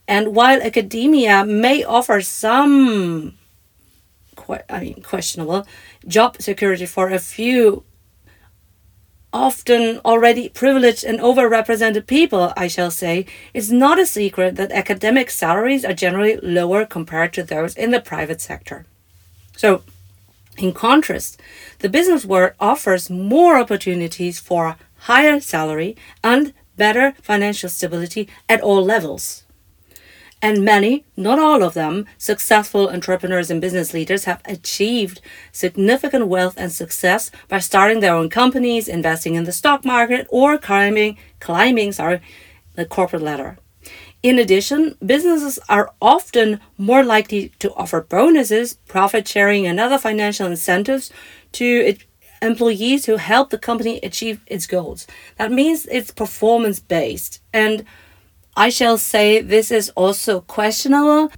And 0.08 0.34
while 0.34 0.62
academia 0.62 1.44
may 1.44 1.84
offer 1.84 2.22
some, 2.22 3.38
I 4.70 4.80
mean, 4.80 5.02
questionable 5.02 5.68
job 6.08 6.42
security 6.42 6.86
for 6.86 7.10
a 7.10 7.20
few 7.20 7.84
often 9.34 10.00
already 10.04 10.50
privileged 10.50 11.04
and 11.04 11.20
overrepresented 11.20 12.06
people, 12.08 12.54
I 12.58 12.68
shall 12.68 12.92
say, 12.92 13.26
it's 13.54 13.70
not 13.70 14.00
a 14.00 14.06
secret 14.06 14.56
that 14.56 14.72
academic 14.72 15.30
salaries 15.30 15.86
are 15.86 15.94
generally 15.94 16.38
lower 16.38 16.86
compared 16.86 17.34
to 17.34 17.44
those 17.44 17.76
in 17.76 17.92
the 17.92 18.02
private 18.02 18.42
sector. 18.42 18.86
So, 19.56 19.84
In 20.58 20.74
contrast, 20.74 21.40
the 21.80 21.90
business 21.90 22.26
world 22.26 22.54
offers 22.60 23.10
more 23.10 23.58
opportunities 23.58 24.40
for 24.40 24.76
higher 25.10 25.40
salary 25.40 25.96
and 26.24 26.54
better 26.76 27.14
financial 27.22 27.70
stability 27.70 28.28
at 28.50 28.62
all 28.62 28.84
levels. 28.84 29.44
And 30.42 30.66
many, 30.66 31.06
not 31.16 31.38
all 31.38 31.62
of 31.62 31.76
them, 31.76 32.08
successful 32.18 32.90
entrepreneurs 32.90 33.52
and 33.52 33.62
business 33.62 33.94
leaders 33.94 34.24
have 34.24 34.42
achieved 34.46 35.22
significant 35.52 36.28
wealth 36.28 36.56
and 36.58 36.72
success 36.72 37.30
by 37.48 37.60
starting 37.60 38.00
their 38.00 38.16
own 38.16 38.30
companies, 38.30 38.88
investing 38.88 39.36
in 39.36 39.44
the 39.44 39.52
stock 39.52 39.86
market, 39.86 40.26
or 40.30 40.58
climbing, 40.58 41.18
climbing, 41.40 41.92
sorry, 41.92 42.22
the 42.74 42.86
corporate 42.86 43.22
ladder. 43.22 43.60
In 44.24 44.40
addition, 44.40 44.96
businesses 45.04 45.60
are 45.68 45.94
often 46.02 46.60
more 46.78 47.04
likely 47.04 47.50
to 47.60 47.74
offer 47.74 48.02
bonuses, 48.02 48.76
profit 48.88 49.28
sharing, 49.28 49.66
and 49.68 49.80
other 49.80 49.98
financial 49.98 50.48
incentives 50.48 51.12
to 51.54 51.96
employees 52.42 53.06
who 53.06 53.18
help 53.18 53.50
the 53.50 53.58
company 53.58 54.00
achieve 54.02 54.42
its 54.48 54.68
goals. 54.68 55.06
That 55.38 55.52
means 55.52 55.88
it's 55.88 56.12
performance 56.12 56.80
based. 56.80 57.42
And 57.54 57.86
I 58.66 58.70
shall 58.70 59.00
say 59.00 59.42
this 59.42 59.72
is 59.72 59.90
also 59.96 60.42
questionable. 60.42 61.32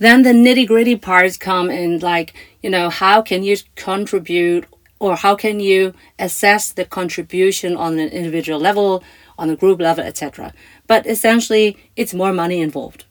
Then 0.00 0.24
the 0.24 0.32
nitty 0.32 0.66
gritty 0.66 0.96
parts 0.96 1.36
come 1.36 1.70
in, 1.70 2.00
like, 2.00 2.34
you 2.60 2.70
know, 2.70 2.90
how 2.90 3.22
can 3.22 3.44
you 3.44 3.56
contribute 3.76 4.66
or 4.98 5.14
how 5.14 5.36
can 5.36 5.60
you 5.60 5.94
assess 6.18 6.72
the 6.72 6.84
contribution 6.84 7.76
on 7.76 8.00
an 8.00 8.08
individual 8.08 8.58
level, 8.58 9.04
on 9.38 9.48
a 9.48 9.54
group 9.54 9.78
level, 9.80 10.02
etc. 10.02 10.52
But 10.88 11.06
essentially, 11.06 11.76
it's 11.94 12.12
more 12.12 12.32
money 12.32 12.60
involved. 12.60 13.04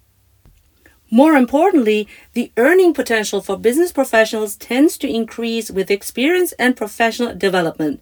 More 1.10 1.36
importantly, 1.36 2.10
the 2.34 2.52
earning 2.58 2.94
potential 2.94 3.40
for 3.40 3.56
business 3.58 3.94
professionals 3.94 4.58
tends 4.58 4.98
to 4.98 5.08
increase 5.08 5.72
with 5.72 5.90
experience 5.90 6.52
and 6.60 6.76
professional 6.76 7.34
development. 7.34 8.02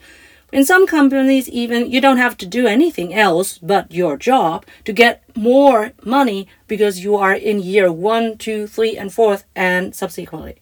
In 0.53 0.63
some 0.65 0.85
companies, 0.85 1.49
even 1.49 1.89
you 1.89 1.99
don't 1.99 2.19
have 2.19 2.37
to 2.37 2.45
do 2.45 2.67
anything 2.67 3.11
else 3.11 3.57
but 3.57 3.91
your 3.91 4.17
job 4.17 4.67
to 4.85 4.93
get 4.93 5.23
more 5.35 5.93
money 6.05 6.47
because 6.67 7.03
you 7.03 7.15
are 7.15 7.33
in 7.33 7.59
year 7.59 7.91
one, 7.91 8.37
two, 8.37 8.67
three, 8.67 8.95
and 8.95 9.11
fourth, 9.11 9.45
and 9.55 9.95
subsequently. 9.95 10.55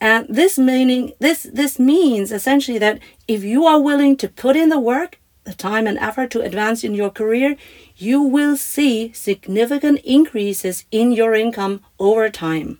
And 0.00 0.28
this 0.28 0.60
meaning 0.60 1.12
this 1.18 1.42
this 1.52 1.76
means 1.80 2.30
essentially 2.30 2.78
that 2.78 3.00
if 3.26 3.42
you 3.42 3.66
are 3.66 3.80
willing 3.80 4.16
to 4.18 4.28
put 4.28 4.54
in 4.54 4.68
the 4.68 4.78
work, 4.78 5.18
the 5.42 5.54
time 5.54 5.88
and 5.88 5.98
effort 5.98 6.30
to 6.30 6.42
advance 6.42 6.84
in 6.84 6.94
your 6.94 7.10
career, 7.10 7.56
you 7.96 8.22
will 8.22 8.56
see 8.56 9.12
significant 9.12 9.98
increases 10.04 10.84
in 10.92 11.10
your 11.10 11.34
income 11.34 11.80
over 11.98 12.30
time. 12.30 12.78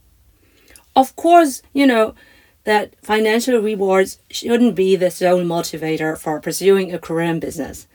Of 0.95 1.17
course, 1.17 1.63
you 1.73 1.89
know, 1.89 2.15
that 2.65 2.95
financial 3.03 3.59
rewards 3.61 4.19
shouldn't 4.31 4.75
be 4.75 4.97
the 4.97 5.11
sole 5.11 5.43
motivator 5.43 6.17
for 6.19 6.41
pursuing 6.41 6.93
a 6.93 6.99
career 6.99 7.31
in 7.31 7.41
business. 7.41 7.87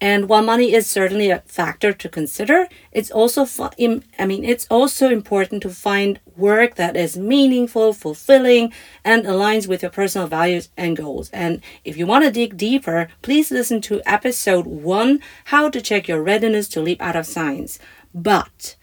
And 0.00 0.28
while 0.28 0.42
money 0.42 0.74
is 0.74 0.86
certainly 0.88 1.30
a 1.30 1.42
factor 1.46 1.92
to 1.92 2.08
consider, 2.08 2.68
it's 2.92 3.10
also 3.10 3.46
I 4.18 4.26
mean 4.26 4.44
it's 4.44 4.66
also 4.68 5.08
important 5.08 5.62
to 5.62 5.70
find 5.70 6.20
work 6.36 6.74
that 6.74 6.96
is 6.96 7.16
meaningful, 7.16 7.92
fulfilling, 7.92 8.72
and 9.04 9.24
aligns 9.24 9.68
with 9.68 9.82
your 9.82 9.90
personal 9.90 10.26
values 10.26 10.68
and 10.76 10.96
goals. 10.96 11.30
And 11.30 11.62
if 11.84 11.96
you 11.96 12.06
want 12.06 12.24
to 12.24 12.30
dig 12.30 12.56
deeper, 12.56 13.08
please 13.22 13.50
listen 13.50 13.80
to 13.82 14.02
episode 14.04 14.66
1, 14.66 15.20
How 15.46 15.70
to 15.70 15.80
Check 15.80 16.08
Your 16.08 16.22
Readiness 16.22 16.68
to 16.68 16.82
Leap 16.82 17.00
Out 17.00 17.16
of 17.16 17.24
Science. 17.24 17.78
But 18.12 18.76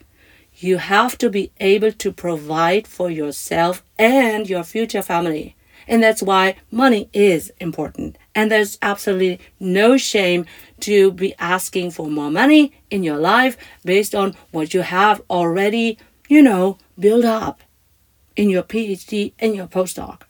you 0.62 0.78
have 0.78 1.18
to 1.18 1.30
be 1.30 1.52
able 1.60 1.92
to 1.92 2.12
provide 2.12 2.86
for 2.86 3.10
yourself 3.10 3.82
and 3.98 4.48
your 4.48 4.62
future 4.62 5.02
family. 5.02 5.56
And 5.88 6.02
that's 6.02 6.22
why 6.22 6.56
money 6.70 7.08
is 7.12 7.52
important. 7.60 8.16
And 8.34 8.50
there's 8.50 8.78
absolutely 8.80 9.40
no 9.58 9.96
shame 9.96 10.46
to 10.80 11.12
be 11.12 11.34
asking 11.38 11.90
for 11.90 12.08
more 12.08 12.30
money 12.30 12.72
in 12.90 13.02
your 13.02 13.18
life 13.18 13.56
based 13.84 14.14
on 14.14 14.36
what 14.52 14.74
you 14.74 14.82
have 14.82 15.20
already, 15.28 15.98
you 16.28 16.42
know, 16.42 16.78
built 16.98 17.24
up 17.24 17.60
in 18.36 18.48
your 18.48 18.62
PhD 18.62 19.32
and 19.38 19.54
your 19.54 19.66
postdoc. 19.66 20.22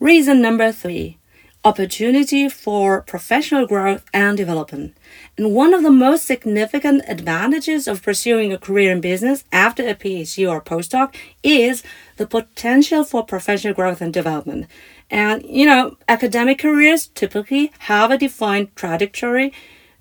Reason 0.00 0.40
number 0.40 0.70
three 0.70 1.18
opportunity 1.64 2.48
for 2.48 3.02
professional 3.02 3.66
growth 3.66 4.04
and 4.14 4.36
development. 4.36 4.96
And 5.36 5.54
one 5.54 5.74
of 5.74 5.82
the 5.82 5.90
most 5.90 6.24
significant 6.24 7.02
advantages 7.08 7.88
of 7.88 8.02
pursuing 8.02 8.52
a 8.52 8.58
career 8.58 8.92
in 8.92 9.00
business 9.00 9.44
after 9.52 9.86
a 9.86 9.94
PhD 9.94 10.48
or 10.48 10.62
postdoc 10.62 11.14
is 11.42 11.82
the 12.16 12.26
potential 12.26 13.04
for 13.04 13.24
professional 13.24 13.74
growth 13.74 14.00
and 14.00 14.12
development. 14.12 14.66
And, 15.10 15.42
you 15.44 15.66
know, 15.66 15.96
academic 16.08 16.58
careers 16.58 17.08
typically 17.08 17.72
have 17.80 18.10
a 18.10 18.18
defined 18.18 18.74
trajectory. 18.76 19.52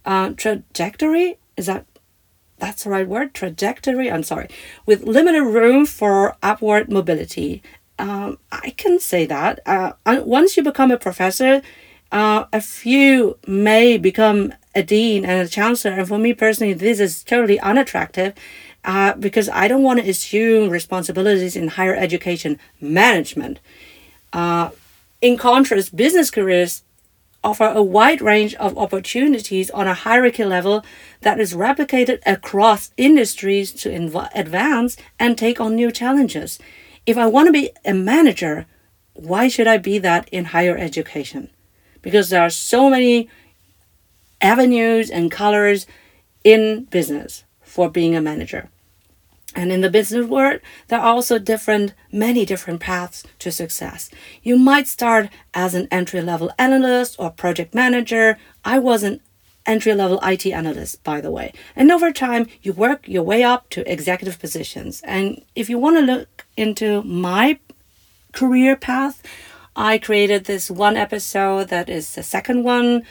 Uh, 0.06 0.30
trajectory? 0.32 1.38
Is 1.56 1.66
that 1.66 1.86
that's 2.60 2.84
the 2.84 2.90
right 2.90 3.08
word? 3.08 3.34
Trajectory? 3.34 4.12
I'm 4.12 4.24
sorry. 4.24 4.50
With 4.86 5.04
limited 5.04 5.44
room 5.44 5.86
for 5.86 6.38
upward 6.42 6.92
mobility 6.92 7.62
um, 8.00 8.38
I 8.51 8.72
can 8.72 9.00
say 9.00 9.25
that. 9.25 9.60
Uh, 9.66 9.94
once 10.06 10.58
you 10.58 10.63
become 10.63 10.92
a 10.92 10.98
professor, 10.98 11.62
uh, 12.12 12.46
a 12.54 12.62
few 12.62 13.38
may 13.48 13.98
become 13.98 14.54
a 14.75 14.84
dean 14.84 15.25
and 15.25 15.48
a 15.48 15.50
chancellor. 15.50 15.94
And 15.94 16.08
for 16.08 16.18
me 16.18 16.34
personally, 16.34 16.74
this 16.74 17.00
is 17.00 17.24
totally 17.24 17.60
unattractive 17.60 18.34
uh, 18.86 19.13
because 19.13 19.50
I 19.50 19.68
don't 19.68 19.84
want 19.84 20.00
to 20.00 20.10
assume 20.10 20.70
responsibilities 20.70 21.56
in 21.56 21.70
higher 21.70 21.96
education 21.96 22.60
management. 22.80 23.60
Uh, 24.32 24.70
in 25.22 25.38
contrast, 25.38 25.96
business 25.96 26.30
careers 26.30 26.84
offer 27.44 27.66
a 27.66 27.82
wide 27.82 28.22
range 28.22 28.54
of 28.56 28.77
opportunities 28.77 29.70
on 29.72 29.88
a 29.88 29.94
hierarchy 29.94 30.44
level 30.44 30.84
that 31.22 31.39
is 31.39 31.54
replicated 31.54 32.20
across 32.25 32.92
industries 32.98 33.72
to 33.72 33.89
advance 34.36 34.98
and 35.20 35.38
take 35.38 35.60
on 35.60 35.75
new 35.75 35.92
challenges 35.92 36.60
if 37.08 37.18
I 37.18 37.26
want 37.26 37.48
to 37.48 37.54
be 37.54 37.72
a 37.86 37.94
manager, 37.94 38.68
why 39.14 39.48
should 39.48 39.66
I 39.66 39.78
be 39.78 39.98
that 40.00 40.30
in 40.30 40.46
higher 40.46 40.78
education? 40.78 41.50
Because 42.02 42.30
there 42.30 42.42
are 42.42 42.50
so 42.50 42.90
many 42.90 43.30
avenues 44.42 45.10
and 45.10 45.32
colors 45.32 45.88
in 46.44 46.84
business 46.92 47.46
for 47.62 47.90
being 47.90 48.16
a 48.16 48.22
manager. 48.22 48.70
And 49.56 49.72
in 49.72 49.82
the 49.82 49.90
business 49.90 50.28
world, 50.28 50.60
there 50.90 51.00
are 51.00 51.16
also 51.16 51.40
different, 51.40 51.94
many 52.12 52.46
different 52.46 52.80
paths 52.80 53.24
to 53.40 53.52
success. 53.52 54.12
You 54.44 54.58
might 54.58 54.88
start 54.88 55.30
as 55.54 55.74
an 55.74 55.88
entry 55.90 56.22
level 56.22 56.52
analyst 56.60 57.16
or 57.18 57.32
project 57.32 57.74
manager. 57.74 58.38
I 58.64 58.78
was 58.78 59.02
an 59.02 59.22
entry 59.67 59.93
level 59.93 60.19
IT 60.24 60.47
analyst, 60.47 61.03
by 61.03 61.21
the 61.21 61.29
way. 61.29 61.53
And 61.75 61.91
over 61.91 62.12
time, 62.12 62.47
you 62.62 62.74
work 62.74 63.07
your 63.07 63.24
way 63.24 63.43
up 63.43 63.69
to 63.71 63.91
executive 63.91 64.39
positions. 64.39 65.01
And 65.03 65.43
if 65.55 65.69
you 65.69 65.77
want 65.77 65.97
to 65.97 66.01
look 66.01 66.45
into 66.55 67.03
my 67.03 67.59
career 68.31 68.75
path, 68.75 69.21
I 69.75 70.00
created 70.00 70.45
this 70.45 70.71
one 70.71 70.97
episode 70.97 71.67
that 71.69 71.89
is 71.89 72.15
the 72.15 72.24
second 72.24 72.63
one 72.63 73.03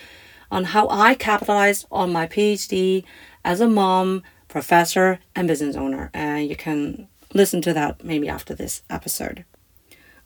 on 0.51 0.65
how 0.65 0.89
I 0.89 1.15
capitalized 1.15 1.87
on 1.93 2.13
my 2.13 2.27
PhD 2.27 3.05
as 3.45 3.61
a 3.61 3.69
mom, 3.69 4.23
professor, 4.49 5.21
and 5.35 5.47
business 5.47 5.77
owner. 5.77 6.11
And 6.13 6.49
you 6.49 6.57
can 6.57 7.09
listen 7.35 7.61
to 7.63 7.73
that 7.75 8.05
maybe 8.05 8.29
after 8.29 8.55
this 8.55 8.83
episode. 8.91 9.45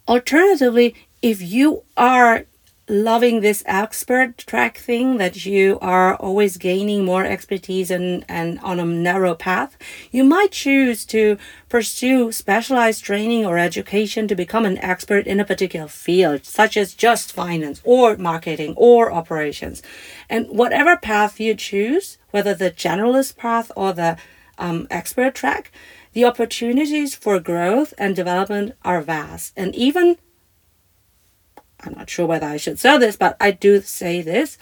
Alternatively, 0.08 0.94
if 1.20 1.42
you 1.42 1.82
are 1.96 2.44
loving 2.90 3.40
this 3.40 3.62
expert 3.66 4.37
track 4.38 4.76
thing 4.78 5.18
that 5.18 5.47
you 5.47 5.78
are 5.80 6.16
always 6.16 6.56
gaining 6.56 7.04
more 7.04 7.25
expertise 7.25 7.90
and, 7.90 8.25
and 8.28 8.59
on 8.61 8.80
a 8.80 8.85
narrow 8.85 9.35
path, 9.35 9.78
you 10.11 10.25
might 10.25 10.50
choose 10.50 11.04
to 11.06 11.38
pursue 11.68 12.32
specialized 12.32 13.04
training 13.04 13.47
or 13.47 13.59
education 13.59 14.26
to 14.26 14.35
become 14.35 14.66
an 14.66 14.76
expert 14.78 15.26
in 15.26 15.38
a 15.38 15.44
particular 15.44 15.87
field, 15.87 16.44
such 16.44 16.76
as 16.76 16.92
just 16.92 17.32
finance 17.32 17.80
or 17.85 18.16
marketing 18.16 18.75
or 18.76 19.12
operations. 19.12 19.82
And 20.28 20.49
whatever 20.49 20.97
path 20.97 21.38
you 21.38 21.54
choose, 21.54 22.18
whether 22.32 22.54
the 22.54 22.70
generalist 22.70 23.37
path 23.37 23.70
or 23.76 23.92
the 23.92 24.18
um, 24.59 24.88
expert 24.90 25.35
track, 25.35 25.70
the 26.12 26.25
opportunities 26.25 27.14
for 27.14 27.38
growth 27.38 27.94
and 27.97 28.16
development 28.16 28.75
are 28.82 29.00
vast. 29.00 29.52
And 29.56 29.75
even 29.76 30.18
I'm 31.82 31.94
not 31.94 32.10
sure 32.10 32.26
whether 32.26 32.46
I 32.46 32.56
should 32.56 32.78
say 32.78 32.99
this, 32.99 33.16
but 33.16 33.37
I 33.40 33.50
do 33.50 33.80
say 33.80 34.22
this. 34.22 34.58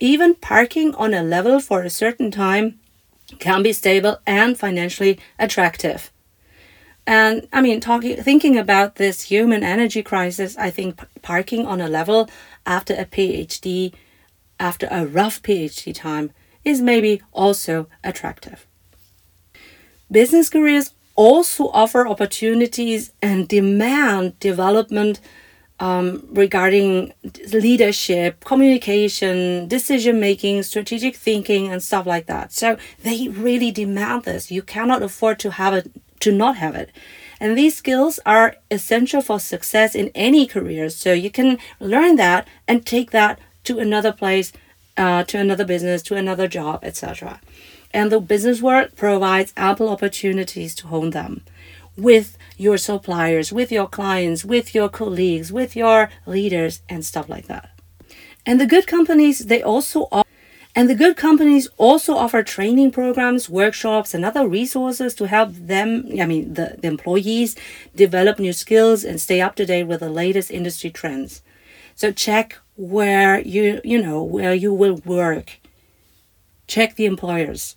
Even 0.00 0.34
parking 0.34 0.94
on 0.94 1.14
a 1.14 1.22
level 1.22 1.60
for 1.60 1.82
a 1.82 1.90
certain 1.90 2.30
time 2.30 2.78
can 3.38 3.62
be 3.62 3.72
stable 3.72 4.18
and 4.26 4.58
financially 4.58 5.18
attractive. 5.38 6.10
And 7.06 7.48
I 7.52 7.62
mean, 7.62 7.80
talking, 7.80 8.22
thinking 8.22 8.58
about 8.58 8.96
this 8.96 9.22
human 9.22 9.62
energy 9.64 10.02
crisis, 10.02 10.56
I 10.58 10.70
think 10.70 11.00
parking 11.22 11.66
on 11.66 11.80
a 11.80 11.88
level 11.88 12.28
after 12.66 12.94
a 12.94 13.06
PhD, 13.06 13.94
after 14.60 14.86
a 14.90 15.06
rough 15.06 15.42
PhD 15.42 15.94
time, 15.94 16.32
is 16.64 16.82
maybe 16.82 17.22
also 17.32 17.88
attractive. 18.04 18.66
Business 20.10 20.48
careers 20.50 20.92
also 21.14 21.68
offer 21.68 22.06
opportunities 22.06 23.12
and 23.20 23.48
demand 23.48 24.38
development 24.38 25.20
um, 25.80 26.26
regarding 26.30 27.12
leadership, 27.52 28.44
communication, 28.44 29.68
decision 29.68 30.18
making, 30.18 30.62
strategic 30.62 31.16
thinking, 31.16 31.68
and 31.68 31.82
stuff 31.82 32.06
like 32.06 32.26
that. 32.26 32.52
So 32.52 32.76
they 33.02 33.28
really 33.28 33.70
demand 33.70 34.24
this. 34.24 34.50
You 34.50 34.62
cannot 34.62 35.02
afford 35.02 35.38
to 35.40 35.52
have 35.52 35.74
it, 35.74 35.90
to 36.20 36.32
not 36.32 36.56
have 36.56 36.74
it. 36.74 36.90
And 37.40 37.56
these 37.56 37.76
skills 37.76 38.18
are 38.26 38.56
essential 38.70 39.22
for 39.22 39.38
success 39.38 39.94
in 39.94 40.10
any 40.14 40.46
career. 40.46 40.90
So 40.90 41.12
you 41.12 41.30
can 41.30 41.58
learn 41.78 42.16
that 42.16 42.48
and 42.66 42.84
take 42.84 43.12
that 43.12 43.38
to 43.64 43.78
another 43.78 44.12
place, 44.12 44.52
uh, 44.96 45.22
to 45.24 45.38
another 45.38 45.64
business, 45.64 46.02
to 46.02 46.16
another 46.16 46.48
job, 46.48 46.80
etc. 46.82 47.40
And 47.92 48.10
the 48.10 48.20
business 48.20 48.60
world 48.60 48.96
provides 48.96 49.52
ample 49.56 49.88
opportunities 49.88 50.74
to 50.76 50.88
hone 50.88 51.10
them 51.10 51.42
with 51.96 52.37
your 52.58 52.76
suppliers, 52.76 53.52
with 53.52 53.72
your 53.72 53.88
clients, 53.88 54.44
with 54.44 54.74
your 54.74 54.90
colleagues, 54.90 55.50
with 55.50 55.74
your 55.74 56.10
leaders, 56.26 56.82
and 56.88 57.04
stuff 57.04 57.28
like 57.28 57.46
that. 57.46 57.70
And 58.44 58.60
the 58.60 58.66
good 58.66 58.86
companies, 58.86 59.46
they 59.46 59.62
also 59.62 60.08
offer 60.12 60.28
and 60.78 60.88
the 60.88 60.94
good 60.94 61.16
companies 61.16 61.66
also 61.76 62.14
offer 62.14 62.44
training 62.44 62.92
programs, 62.92 63.48
workshops, 63.48 64.14
and 64.14 64.24
other 64.24 64.46
resources 64.46 65.12
to 65.16 65.26
help 65.26 65.50
them, 65.52 66.06
I 66.20 66.24
mean, 66.24 66.54
the, 66.54 66.76
the 66.80 66.86
employees 66.86 67.56
develop 67.96 68.38
new 68.38 68.52
skills 68.52 69.02
and 69.02 69.20
stay 69.20 69.40
up 69.40 69.56
to 69.56 69.66
date 69.66 69.88
with 69.88 69.98
the 70.00 70.08
latest 70.08 70.52
industry 70.52 70.90
trends. 70.90 71.42
So 71.96 72.12
check 72.12 72.58
where 72.76 73.40
you, 73.40 73.80
you 73.82 74.00
know, 74.00 74.22
where 74.22 74.54
you 74.54 74.72
will 74.72 75.00
work. 75.04 75.58
Check 76.68 76.94
the 76.94 77.06
employers. 77.06 77.74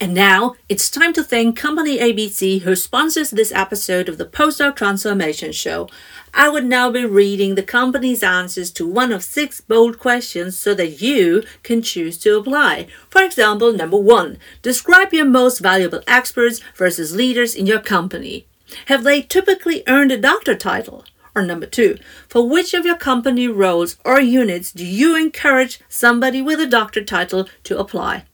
And 0.00 0.14
now 0.14 0.54
it's 0.68 0.90
time 0.90 1.12
to 1.14 1.22
thank 1.22 1.56
Company 1.56 1.98
ABC 1.98 2.62
who 2.62 2.74
sponsors 2.74 3.30
this 3.30 3.52
episode 3.52 4.08
of 4.08 4.18
the 4.18 4.24
Postdoc 4.24 4.76
Transformation 4.76 5.52
Show. 5.52 5.88
I 6.32 6.48
would 6.48 6.64
now 6.64 6.90
be 6.90 7.04
reading 7.04 7.54
the 7.54 7.62
company's 7.62 8.22
answers 8.22 8.70
to 8.72 8.86
one 8.86 9.12
of 9.12 9.24
six 9.24 9.60
bold 9.60 9.98
questions 9.98 10.56
so 10.56 10.74
that 10.74 11.02
you 11.02 11.42
can 11.62 11.82
choose 11.82 12.16
to 12.18 12.36
apply. 12.36 12.86
For 13.08 13.22
example, 13.22 13.72
number 13.72 13.96
one, 13.96 14.38
describe 14.62 15.12
your 15.12 15.24
most 15.24 15.58
valuable 15.58 16.02
experts 16.06 16.60
versus 16.76 17.16
leaders 17.16 17.54
in 17.54 17.66
your 17.66 17.80
company. 17.80 18.46
Have 18.86 19.04
they 19.04 19.22
typically 19.22 19.82
earned 19.86 20.12
a 20.12 20.18
doctor 20.18 20.54
title? 20.54 21.04
Or 21.34 21.42
number 21.42 21.66
two, 21.66 21.96
for 22.28 22.48
which 22.48 22.74
of 22.74 22.84
your 22.84 22.96
company 22.96 23.46
roles 23.46 23.96
or 24.04 24.20
units 24.20 24.72
do 24.72 24.84
you 24.84 25.16
encourage 25.16 25.80
somebody 25.88 26.42
with 26.42 26.60
a 26.60 26.66
doctor 26.66 27.04
title 27.04 27.48
to 27.64 27.78
apply? 27.78 28.24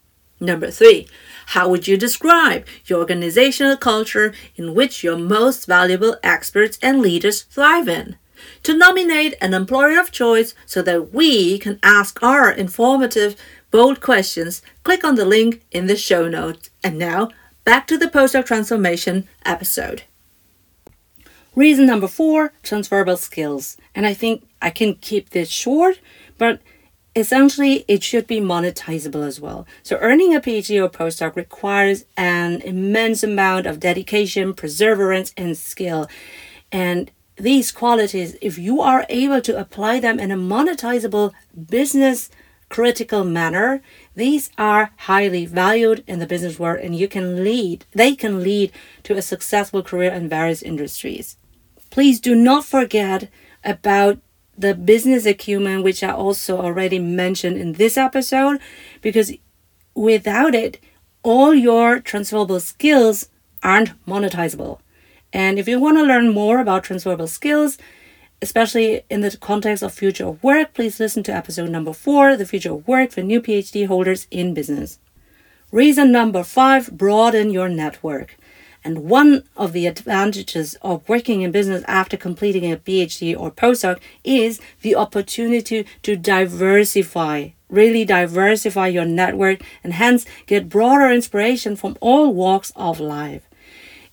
Number 0.41 0.71
three, 0.71 1.09
how 1.51 1.69
would 1.69 1.87
you 1.87 1.97
describe 1.97 2.67
your 2.87 2.99
organizational 2.99 3.77
culture 3.77 4.35
in 4.57 4.75
which 4.75 5.05
your 5.05 5.17
most 5.17 5.67
valuable 5.67 6.17
experts 6.23 6.79
and 6.83 7.01
leaders 7.01 7.43
thrive 7.43 7.89
in? 7.89 8.17
To 8.65 8.77
nominate 8.77 9.35
an 9.41 9.55
employer 9.55 9.99
of 10.01 10.11
choice 10.11 10.55
so 10.67 10.83
that 10.83 11.15
we 11.15 11.59
can 11.59 11.79
ask 11.83 12.23
our 12.23 12.51
informative, 12.51 13.37
bold 13.71 14.01
questions, 14.01 14.61
click 14.83 15.05
on 15.05 15.15
the 15.15 15.25
link 15.25 15.65
in 15.71 15.87
the 15.87 15.97
show 15.97 16.29
notes. 16.29 16.71
And 16.83 16.99
now, 16.99 17.31
back 17.65 17.87
to 17.89 17.97
the 17.97 18.07
Postdoc 18.07 18.47
Transformation 18.47 19.29
episode. 19.45 20.03
Reason 21.55 21.87
number 21.87 22.09
four 22.09 22.53
transferable 22.63 23.17
skills. 23.17 23.77
And 23.95 24.05
I 24.05 24.15
think 24.15 24.47
I 24.61 24.71
can 24.71 24.97
keep 24.97 25.31
this 25.31 25.49
short, 25.49 26.01
but 26.39 26.61
essentially 27.17 27.85
it 27.89 28.05
should 28.05 28.27
be 28.27 28.41
monetizable 28.41 29.27
as 29.27 29.41
well. 29.41 29.67
So 29.83 29.97
earning 29.97 30.35
a 30.35 30.41
PhD 30.41 30.81
or 30.85 30.91
postdoc 30.91 31.35
requires 31.35 32.05
an 32.17 32.61
immense 32.61 33.23
amount 33.23 33.67
of 33.67 33.81
dedication, 33.81 34.53
perseverance, 34.53 35.33
and 35.37 35.57
skill. 35.57 36.09
And 36.71 37.11
these 37.37 37.73
qualities, 37.73 38.37
if 38.43 38.59
you 38.59 38.81
are 38.83 39.07
able 39.09 39.41
to 39.41 39.59
apply 39.59 39.99
them 39.99 40.21
in 40.21 40.31
a 40.31 40.37
monetizable 40.37 41.33
business 41.69 42.31
critical 42.69 43.25
manner, 43.25 43.83
these 44.15 44.51
are 44.59 44.91
highly 44.97 45.47
valued 45.47 46.05
in 46.07 46.19
the 46.19 46.27
business 46.27 46.59
world 46.59 46.81
and 46.81 46.97
you 46.97 47.09
can 47.09 47.43
lead, 47.43 47.87
they 47.93 48.15
can 48.15 48.43
lead 48.43 48.73
to 49.05 49.17
a 49.17 49.23
successful 49.23 49.83
career 49.83 50.13
in 50.13 50.29
various 50.29 50.63
industries. 50.63 51.37
Please 51.91 52.21
do 52.21 52.35
not 52.35 52.65
forget 52.65 53.31
about 53.65 54.19
the 54.59 54.75
business 54.75 55.27
acumen, 55.27 55.83
which 55.83 56.03
I 56.03 56.11
also 56.11 56.59
already 56.61 56.99
mentioned 56.99 57.59
in 57.59 57.75
this 57.75 57.97
episode, 57.97 58.61
because 59.03 59.33
without 59.95 60.55
it, 60.55 60.81
all 61.23 61.55
your 61.55 62.01
transferable 62.01 62.61
skills 62.61 63.29
aren't 63.63 63.93
monetizable. 64.07 64.79
And 65.33 65.59
if 65.59 65.69
you 65.69 65.81
want 65.81 65.99
to 65.99 66.05
learn 66.05 66.33
more 66.33 66.61
about 66.61 66.85
transferable 66.85 67.27
skills, 67.27 67.79
especially 68.41 69.03
in 69.11 69.23
the 69.23 69.37
context 69.37 69.83
of 69.83 69.93
future 69.93 70.27
of 70.27 70.43
work, 70.43 70.75
please 70.75 71.01
listen 71.01 71.23
to 71.25 71.35
episode 71.35 71.71
number 71.71 71.93
four, 71.93 72.37
The 72.37 72.47
Future 72.47 72.73
of 72.73 72.87
Work 72.87 73.11
for 73.11 73.23
New 73.23 73.41
PhD 73.41 73.87
Holders 73.87 74.27
in 74.31 74.55
Business. 74.55 74.99
Reason 75.73 76.13
number 76.13 76.45
five 76.45 76.93
broaden 76.97 77.51
your 77.51 77.69
network. 77.69 78.37
And 78.87 79.11
one 79.11 79.43
of 79.57 79.73
the 79.73 79.89
advantages 79.89 80.77
of 80.81 81.09
working 81.09 81.43
in 81.43 81.51
business 81.51 81.83
after 81.89 82.17
completing 82.17 82.71
a 82.71 82.77
PhD 82.77 83.37
or 83.37 83.51
postdoc 83.51 83.99
is 84.23 84.61
the 84.83 84.95
opportunity 84.95 85.85
to 86.03 86.15
diversify, 86.15 87.49
really 87.69 88.05
diversify 88.05 88.87
your 88.87 89.05
network 89.05 89.61
and 89.83 89.95
hence 89.95 90.25
get 90.47 90.69
broader 90.69 91.11
inspiration 91.11 91.75
from 91.75 91.99
all 92.01 92.33
walks 92.33 92.73
of 92.77 93.01
life. 93.01 93.43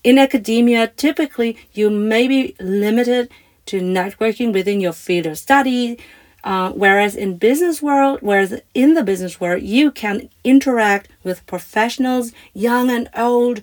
In 0.03 0.17
academia, 0.17 0.87
typically 0.87 1.55
you 1.73 1.91
may 1.91 2.27
be 2.27 2.55
limited 2.59 3.29
to 3.67 3.79
networking 3.79 4.53
within 4.53 4.81
your 4.81 4.93
field 4.93 5.27
of 5.27 5.37
study, 5.37 5.99
uh, 6.43 6.71
whereas 6.71 7.15
in 7.15 7.37
business 7.37 7.79
world, 7.79 8.17
whereas 8.21 8.59
in 8.73 8.95
the 8.95 9.03
business 9.03 9.39
world, 9.39 9.61
you 9.61 9.91
can 9.91 10.29
interact 10.43 11.09
with 11.23 11.45
professionals, 11.45 12.31
young 12.55 12.89
and 12.89 13.07
old, 13.15 13.61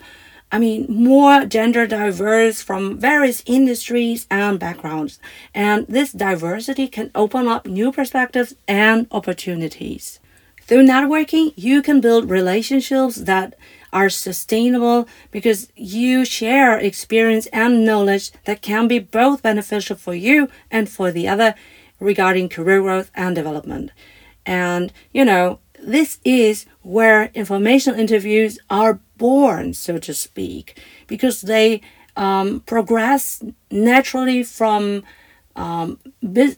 I 0.53 0.59
mean, 0.59 0.87
more 0.89 1.45
gender 1.45 1.87
diverse 1.87 2.61
from 2.61 2.99
various 2.99 3.43
industries 3.47 4.27
and 4.31 4.59
backgrounds. 4.59 5.21
And 5.55 5.87
this 5.87 6.13
diversity 6.13 6.89
can 6.89 7.11
open 7.15 7.47
up 7.47 7.67
new 7.67 7.93
perspectives 7.93 8.55
and 8.67 9.07
opportunities. 9.13 10.19
Through 10.63 10.87
networking, 10.87 11.53
you 11.57 11.83
can 11.83 12.01
build 12.01 12.31
relationships 12.31 13.17
that 13.17 13.55
are 13.93 14.09
sustainable 14.09 15.09
because 15.31 15.73
you 15.75 16.25
share 16.25 16.79
experience 16.79 17.47
and 17.47 17.85
knowledge 17.85 18.31
that 18.45 18.63
can 18.63 18.87
be 18.87 18.99
both 18.99 19.43
beneficial 19.43 19.97
for 19.97 20.15
you 20.15 20.49
and 20.71 20.89
for 20.89 21.11
the 21.11 21.27
other 21.27 21.55
regarding 21.99 22.49
career 22.49 22.81
growth 22.83 23.11
and 23.15 23.35
development. 23.35 23.91
And, 24.47 24.93
you 25.13 25.25
know, 25.25 25.59
this 25.83 26.19
is 26.25 26.67
where 26.83 27.31
informational 27.35 27.99
interviews 27.99 28.59
are 28.69 29.01
born, 29.17 29.75
so 29.75 29.99
to 29.99 30.15
speak, 30.15 30.81
because 31.07 31.43
they 31.43 31.81
um, 32.17 32.61
progress 32.61 33.43
naturally 33.71 34.43
from 34.43 35.03
um, 35.57 35.99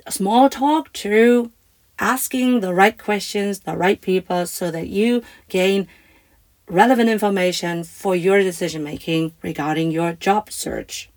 small 0.09 0.49
talk 0.49 0.93
to 0.93 1.51
asking 1.99 2.61
the 2.61 2.75
right 2.75 2.99
questions, 2.99 3.61
the 3.61 3.77
right 3.77 4.01
people, 4.01 4.47
so 4.47 4.71
that 4.71 4.89
you 4.89 5.23
gain 5.49 5.87
relevant 6.69 7.09
information 7.09 7.85
for 7.85 8.17
your 8.17 8.41
decision 8.41 8.83
making 8.83 9.35
regarding 9.43 9.91
your 9.91 10.13
job 10.15 10.51
search. 10.51 11.11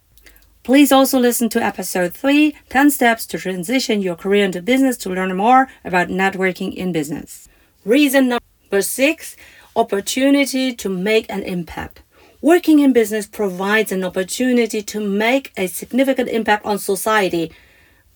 Please 0.63 0.91
also 0.91 1.19
listen 1.19 1.47
to 1.49 1.63
episode 1.63 2.13
3 2.13 2.55
10 2.69 2.89
Steps 2.91 3.25
to 3.27 3.37
Transition 3.37 4.01
Your 4.01 4.15
Career 4.15 4.45
into 4.45 4.61
Business 4.61 4.97
to 4.97 5.09
learn 5.09 5.35
more 5.37 5.67
about 5.83 6.07
networking 6.07 6.73
in 6.73 6.91
business. 6.91 7.47
Reason 7.85 8.27
number 8.27 8.81
6 8.81 9.37
opportunity 9.75 10.73
to 10.73 10.89
make 10.89 11.29
an 11.29 11.43
impact. 11.43 12.01
Working 12.41 12.79
in 12.79 12.93
business 12.93 13.27
provides 13.27 13.91
an 13.91 14.03
opportunity 14.03 14.81
to 14.81 14.99
make 14.99 15.53
a 15.55 15.67
significant 15.67 16.29
impact 16.29 16.65
on 16.65 16.79
society. 16.79 17.51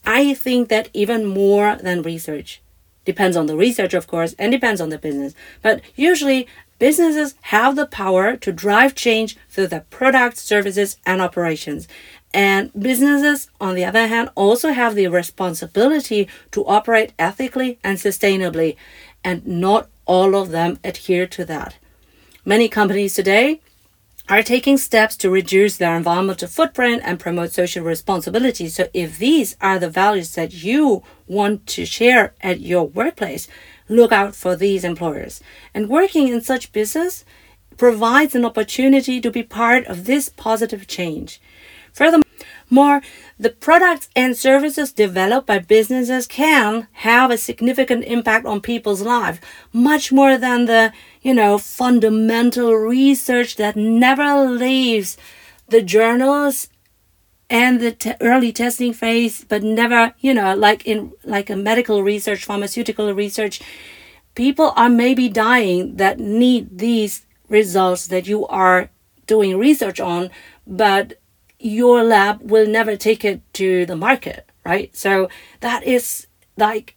I 0.03 0.33
think 0.33 0.69
that 0.69 0.89
even 0.93 1.23
more 1.23 1.75
than 1.75 2.01
research. 2.01 2.63
Depends 3.05 3.37
on 3.37 3.45
the 3.45 3.55
research, 3.55 3.93
of 3.93 4.07
course, 4.07 4.33
and 4.39 4.51
depends 4.51 4.81
on 4.81 4.89
the 4.89 4.97
business. 4.97 5.35
But 5.61 5.81
usually, 5.95 6.47
businesses 6.79 7.35
have 7.41 7.75
the 7.75 7.85
power 7.85 8.37
to 8.37 8.51
drive 8.51 8.95
change 8.95 9.37
through 9.49 9.67
their 9.67 9.85
products, 9.91 10.41
services, 10.41 10.97
and 11.05 11.21
operations. 11.21 11.87
And 12.33 12.71
businesses, 12.73 13.49
on 13.59 13.75
the 13.75 13.85
other 13.85 14.07
hand, 14.07 14.29
also 14.35 14.71
have 14.71 14.95
the 14.95 15.07
responsibility 15.07 16.27
to 16.51 16.65
operate 16.67 17.13
ethically 17.17 17.79
and 17.83 17.97
sustainably. 17.97 18.75
And 19.23 19.45
not 19.45 19.89
all 20.05 20.35
of 20.35 20.49
them 20.49 20.79
adhere 20.83 21.27
to 21.27 21.45
that. 21.45 21.77
Many 22.45 22.69
companies 22.69 23.13
today 23.13 23.61
are 24.29 24.43
taking 24.43 24.77
steps 24.77 25.15
to 25.17 25.29
reduce 25.29 25.77
their 25.77 25.95
environmental 25.95 26.47
footprint 26.47 27.01
and 27.03 27.19
promote 27.19 27.51
social 27.51 27.83
responsibility. 27.83 28.69
So, 28.69 28.87
if 28.93 29.17
these 29.17 29.57
are 29.59 29.79
the 29.79 29.89
values 29.89 30.35
that 30.35 30.53
you 30.53 31.03
want 31.27 31.65
to 31.67 31.85
share 31.85 32.33
at 32.41 32.59
your 32.59 32.85
workplace, 32.85 33.47
look 33.87 34.11
out 34.11 34.35
for 34.35 34.55
these 34.55 34.83
employers. 34.83 35.41
And 35.73 35.89
working 35.89 36.27
in 36.27 36.41
such 36.41 36.71
business 36.71 37.25
provides 37.75 38.35
an 38.35 38.45
opportunity 38.45 39.19
to 39.19 39.31
be 39.31 39.41
part 39.41 39.85
of 39.87 40.05
this 40.05 40.29
positive 40.29 40.85
change. 40.85 41.41
Furthermore, 41.91 42.23
more 42.69 43.01
the 43.39 43.49
products 43.49 44.09
and 44.15 44.35
services 44.35 44.91
developed 44.91 45.47
by 45.47 45.59
businesses 45.59 46.27
can 46.27 46.87
have 46.91 47.31
a 47.31 47.37
significant 47.37 48.03
impact 48.03 48.45
on 48.45 48.59
people's 48.59 49.01
lives 49.01 49.39
much 49.71 50.11
more 50.11 50.37
than 50.37 50.65
the 50.65 50.91
you 51.21 51.33
know 51.33 51.57
fundamental 51.57 52.73
research 52.73 53.55
that 53.55 53.75
never 53.77 54.45
leaves 54.45 55.17
the 55.69 55.81
journals 55.81 56.67
and 57.49 57.79
the 57.79 57.91
te- 57.91 58.13
early 58.21 58.51
testing 58.51 58.93
phase 58.93 59.43
but 59.45 59.63
never 59.63 60.13
you 60.19 60.33
know 60.33 60.53
like 60.55 60.85
in 60.85 61.11
like 61.23 61.49
a 61.49 61.55
medical 61.55 62.03
research 62.03 62.45
pharmaceutical 62.45 63.13
research. 63.13 63.61
People 64.35 64.73
are 64.75 64.89
maybe 64.89 65.27
dying 65.27 65.97
that 65.97 66.19
need 66.19 66.77
these 66.77 67.25
results 67.49 68.07
that 68.07 68.27
you 68.27 68.45
are 68.47 68.89
doing 69.25 69.57
research 69.57 69.99
on 69.99 70.29
but 70.67 71.18
your 71.59 72.03
lab 72.03 72.41
will 72.41 72.67
never 72.67 72.95
take 72.95 73.23
it 73.25 73.41
to 73.53 73.85
the 73.85 73.95
market 73.95 74.49
right? 74.65 74.95
So 74.95 75.29
that 75.61 75.83
is 75.83 76.27
like 76.57 76.95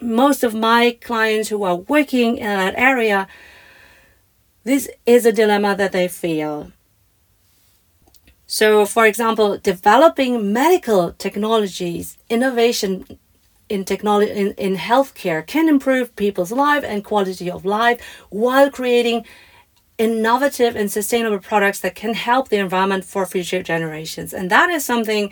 most 0.00 0.42
of 0.42 0.54
my 0.54 0.98
clients 1.00 1.48
who 1.48 1.62
are 1.62 1.76
working 1.76 2.38
in 2.38 2.46
that 2.46 2.74
area 2.76 3.28
this 4.64 4.88
is 5.04 5.26
a 5.26 5.32
dilemma 5.32 5.76
that 5.76 5.92
they 5.92 6.08
feel. 6.08 6.72
So, 8.46 8.86
for 8.86 9.04
example, 9.04 9.58
developing 9.58 10.54
medical 10.54 11.12
technologies, 11.12 12.16
innovation 12.30 13.04
in 13.68 13.84
technology 13.84 14.30
in, 14.32 14.52
in 14.52 14.76
healthcare 14.76 15.46
can 15.46 15.68
improve 15.68 16.16
people's 16.16 16.52
life 16.52 16.84
and 16.84 17.04
quality 17.04 17.50
of 17.50 17.64
life 17.64 18.00
while 18.30 18.70
creating 18.70 19.26
innovative 19.98 20.76
and 20.76 20.90
sustainable 20.90 21.38
products 21.38 21.80
that 21.80 21.94
can 21.94 22.14
help 22.14 22.48
the 22.48 22.58
environment 22.58 23.04
for 23.04 23.26
future 23.26 23.62
generations. 23.62 24.32
And 24.32 24.50
that 24.50 24.70
is 24.70 24.84
something 24.84 25.30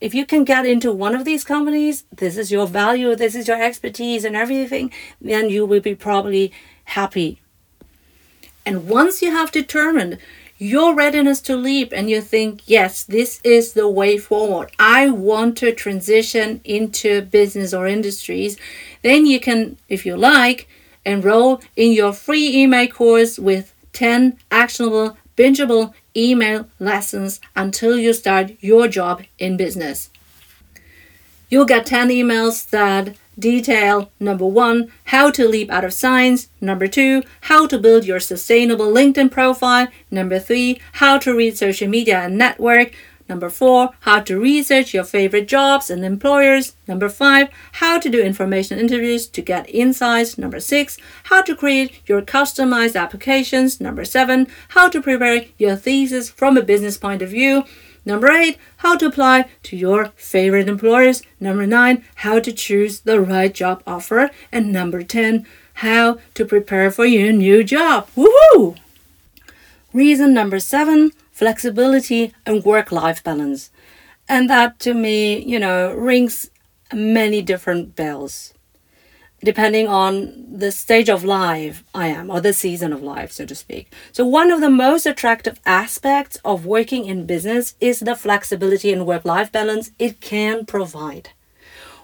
if 0.00 0.14
you 0.14 0.26
can 0.26 0.44
get 0.44 0.66
into 0.66 0.92
one 0.92 1.14
of 1.14 1.24
these 1.24 1.42
companies, 1.42 2.04
this 2.12 2.36
is 2.36 2.52
your 2.52 2.66
value, 2.66 3.16
this 3.16 3.34
is 3.34 3.48
your 3.48 3.60
expertise 3.60 4.24
and 4.24 4.36
everything, 4.36 4.92
then 5.20 5.48
you 5.48 5.64
will 5.64 5.80
be 5.80 5.94
probably 5.94 6.52
happy. 6.84 7.40
And 8.66 8.88
once 8.88 9.22
you 9.22 9.30
have 9.30 9.50
determined 9.50 10.18
your 10.58 10.94
readiness 10.94 11.40
to 11.42 11.56
leap 11.56 11.92
and 11.92 12.10
you 12.10 12.20
think, 12.20 12.62
yes, 12.66 13.04
this 13.04 13.40
is 13.44 13.72
the 13.72 13.88
way 13.88 14.18
forward. 14.18 14.70
I 14.78 15.10
want 15.10 15.56
to 15.58 15.72
transition 15.72 16.60
into 16.64 17.22
business 17.22 17.72
or 17.72 17.86
industries. 17.86 18.56
Then 19.02 19.26
you 19.26 19.38
can, 19.38 19.76
if 19.88 20.04
you 20.04 20.16
like, 20.16 20.68
enroll 21.04 21.60
in 21.76 21.92
your 21.92 22.12
free 22.12 22.56
email 22.56 22.88
course 22.88 23.38
with 23.38 23.72
10 23.96 24.36
actionable, 24.50 25.16
bingeable 25.38 25.94
email 26.14 26.68
lessons 26.78 27.40
until 27.56 27.96
you 27.96 28.12
start 28.12 28.52
your 28.60 28.88
job 28.88 29.22
in 29.38 29.56
business. 29.56 30.10
You'll 31.48 31.64
get 31.64 31.86
10 31.86 32.10
emails 32.10 32.68
that 32.70 33.16
detail 33.38 34.10
number 34.20 34.44
one, 34.44 34.92
how 35.04 35.30
to 35.30 35.48
leap 35.48 35.70
out 35.70 35.84
of 35.84 35.94
science, 35.94 36.48
number 36.60 36.86
two, 36.86 37.22
how 37.42 37.66
to 37.66 37.78
build 37.78 38.04
your 38.04 38.20
sustainable 38.20 38.92
LinkedIn 38.92 39.30
profile, 39.30 39.88
number 40.10 40.38
three, 40.38 40.78
how 40.92 41.16
to 41.18 41.34
read 41.34 41.56
social 41.56 41.88
media 41.88 42.20
and 42.20 42.36
network, 42.36 42.92
number 43.28 43.50
four, 43.50 43.90
how 44.00 44.20
to 44.20 44.38
research 44.38 44.94
your 44.94 45.04
favorite 45.04 45.48
jobs 45.48 45.90
and 45.90 46.04
employers, 46.04 46.74
number 46.86 47.08
five, 47.08 47.48
how 47.72 47.98
to 47.98 48.08
do 48.08 48.22
information 48.22 48.78
interviews 48.78 49.26
to 49.28 49.42
get 49.42 49.68
insights, 49.68 50.38
number 50.38 50.60
six, 50.60 50.96
how 51.24 51.42
to 51.42 51.56
create 51.56 52.00
your 52.06 52.22
customized 52.22 53.00
applications, 53.00 53.80
number 53.80 54.04
seven, 54.04 54.46
how 54.70 54.88
to 54.88 55.02
prepare 55.02 55.46
your 55.58 55.76
thesis 55.76 56.30
from 56.30 56.56
a 56.56 56.62
business 56.62 56.98
point 56.98 57.22
of 57.22 57.30
view, 57.30 57.64
Number 58.06 58.30
eight, 58.30 58.56
how 58.76 58.96
to 58.96 59.06
apply 59.06 59.46
to 59.64 59.76
your 59.76 60.12
favorite 60.14 60.68
employers. 60.68 61.24
Number 61.40 61.66
nine, 61.66 62.04
how 62.14 62.38
to 62.38 62.52
choose 62.52 63.00
the 63.00 63.20
right 63.20 63.52
job 63.52 63.82
offer. 63.84 64.30
And 64.52 64.72
number 64.72 65.02
10, 65.02 65.44
how 65.74 66.18
to 66.34 66.44
prepare 66.44 66.92
for 66.92 67.04
your 67.04 67.32
new 67.32 67.64
job. 67.64 68.08
Woohoo! 68.16 68.76
Reason 69.92 70.32
number 70.32 70.60
seven, 70.60 71.10
flexibility 71.36 72.32
and 72.46 72.64
work 72.64 72.90
life 72.90 73.22
balance. 73.22 73.70
And 74.26 74.48
that 74.48 74.80
to 74.80 74.94
me, 74.94 75.38
you 75.44 75.58
know, 75.58 75.92
rings 75.92 76.50
many 76.92 77.42
different 77.42 77.94
bells 77.94 78.54
depending 79.44 79.86
on 79.86 80.44
the 80.50 80.72
stage 80.72 81.08
of 81.08 81.22
life 81.22 81.84
I 81.94 82.08
am, 82.08 82.30
or 82.30 82.40
the 82.40 82.52
season 82.52 82.92
of 82.92 83.02
life, 83.02 83.30
so 83.30 83.44
to 83.46 83.54
speak. 83.54 83.92
So, 84.10 84.24
one 84.26 84.50
of 84.50 84.60
the 84.60 84.70
most 84.70 85.06
attractive 85.06 85.60
aspects 85.66 86.38
of 86.44 86.66
working 86.66 87.04
in 87.04 87.26
business 87.26 87.74
is 87.80 88.00
the 88.00 88.16
flexibility 88.16 88.92
and 88.92 89.06
work 89.06 89.24
life 89.24 89.52
balance 89.52 89.90
it 89.98 90.20
can 90.20 90.64
provide. 90.64 91.30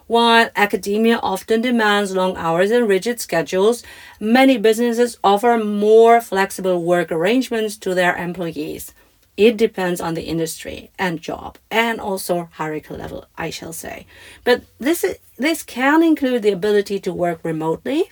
While 0.06 0.50
academia 0.54 1.18
often 1.22 1.62
demands 1.62 2.14
long 2.14 2.36
hours 2.36 2.70
and 2.70 2.86
rigid 2.86 3.18
schedules, 3.18 3.82
many 4.20 4.58
businesses 4.58 5.18
offer 5.24 5.56
more 5.56 6.20
flexible 6.20 6.82
work 6.82 7.10
arrangements 7.10 7.78
to 7.78 7.94
their 7.94 8.14
employees. 8.16 8.92
It 9.36 9.56
depends 9.56 10.00
on 10.00 10.14
the 10.14 10.24
industry 10.24 10.90
and 10.98 11.20
job 11.20 11.56
and 11.70 12.00
also 12.00 12.50
hierarchical 12.52 12.98
level, 12.98 13.26
I 13.36 13.50
shall 13.50 13.72
say. 13.72 14.06
But 14.44 14.62
this 14.78 15.02
is, 15.04 15.18
this 15.38 15.62
can 15.62 16.02
include 16.02 16.42
the 16.42 16.52
ability 16.52 17.00
to 17.00 17.12
work 17.12 17.40
remotely, 17.42 18.10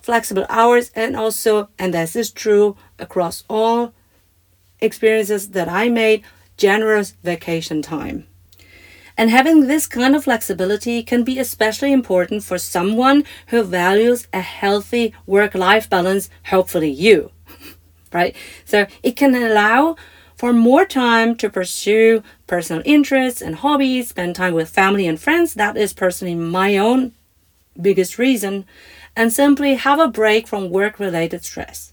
flexible 0.00 0.46
hours, 0.48 0.90
and 0.94 1.14
also, 1.14 1.68
and 1.78 1.92
this 1.92 2.16
is 2.16 2.30
true 2.30 2.76
across 2.98 3.44
all 3.50 3.92
experiences 4.80 5.50
that 5.50 5.68
I 5.68 5.90
made, 5.90 6.22
generous 6.56 7.12
vacation 7.22 7.82
time. 7.82 8.26
And 9.16 9.30
having 9.30 9.66
this 9.66 9.86
kind 9.86 10.16
of 10.16 10.24
flexibility 10.24 11.02
can 11.02 11.22
be 11.22 11.38
especially 11.38 11.92
important 11.92 12.44
for 12.44 12.56
someone 12.56 13.24
who 13.48 13.62
values 13.62 14.26
a 14.32 14.40
healthy 14.40 15.12
work 15.26 15.54
life 15.54 15.88
balance, 15.88 16.30
hopefully, 16.46 16.90
you. 16.90 17.30
right? 18.12 18.34
So 18.64 18.86
it 19.02 19.16
can 19.16 19.34
allow 19.34 19.96
for 20.42 20.52
more 20.52 20.84
time 20.84 21.36
to 21.36 21.48
pursue 21.48 22.20
personal 22.48 22.82
interests 22.84 23.40
and 23.40 23.54
hobbies, 23.54 24.08
spend 24.08 24.34
time 24.34 24.52
with 24.54 24.68
family 24.68 25.06
and 25.06 25.20
friends. 25.20 25.54
That 25.54 25.76
is 25.76 25.92
personally 25.92 26.34
my 26.34 26.76
own 26.76 27.12
biggest 27.80 28.18
reason, 28.18 28.64
and 29.14 29.32
simply 29.32 29.76
have 29.76 30.00
a 30.00 30.08
break 30.08 30.48
from 30.48 30.68
work 30.68 30.98
related 30.98 31.44
stress. 31.44 31.92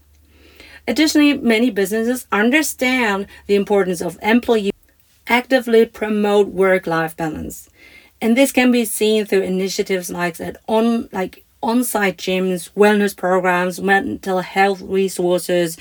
Additionally, 0.88 1.34
many 1.34 1.70
businesses 1.70 2.26
understand 2.32 3.28
the 3.46 3.54
importance 3.54 4.00
of 4.00 4.18
employee 4.20 4.72
actively 5.28 5.86
promote 5.86 6.48
work-life 6.48 7.16
balance. 7.16 7.70
And 8.20 8.36
this 8.36 8.50
can 8.50 8.72
be 8.72 8.84
seen 8.84 9.26
through 9.26 9.42
initiatives 9.42 10.10
like 10.10 10.40
at 10.40 10.56
on 10.66 11.08
like 11.12 11.44
on-site 11.62 12.16
gyms, 12.16 12.68
wellness 12.72 13.16
programs, 13.16 13.80
mental 13.80 14.40
health 14.40 14.80
resources, 14.80 15.78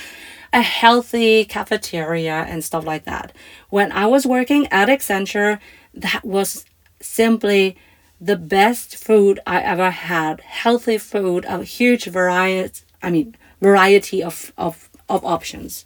a 0.51 0.61
healthy 0.61 1.45
cafeteria 1.45 2.45
and 2.47 2.63
stuff 2.63 2.85
like 2.85 3.05
that. 3.05 3.33
When 3.69 3.91
I 3.91 4.05
was 4.05 4.25
working 4.25 4.67
at 4.67 4.89
Accenture, 4.89 5.59
that 5.93 6.23
was 6.23 6.65
simply 7.01 7.77
the 8.19 8.35
best 8.35 8.95
food 8.97 9.39
I 9.45 9.61
ever 9.61 9.91
had. 9.91 10.41
Healthy 10.41 10.97
food, 10.97 11.45
a 11.45 11.63
huge 11.63 12.05
variety, 12.05 12.81
I 13.01 13.11
mean, 13.11 13.35
variety 13.61 14.23
of, 14.23 14.51
of, 14.57 14.89
of 15.07 15.23
options. 15.23 15.85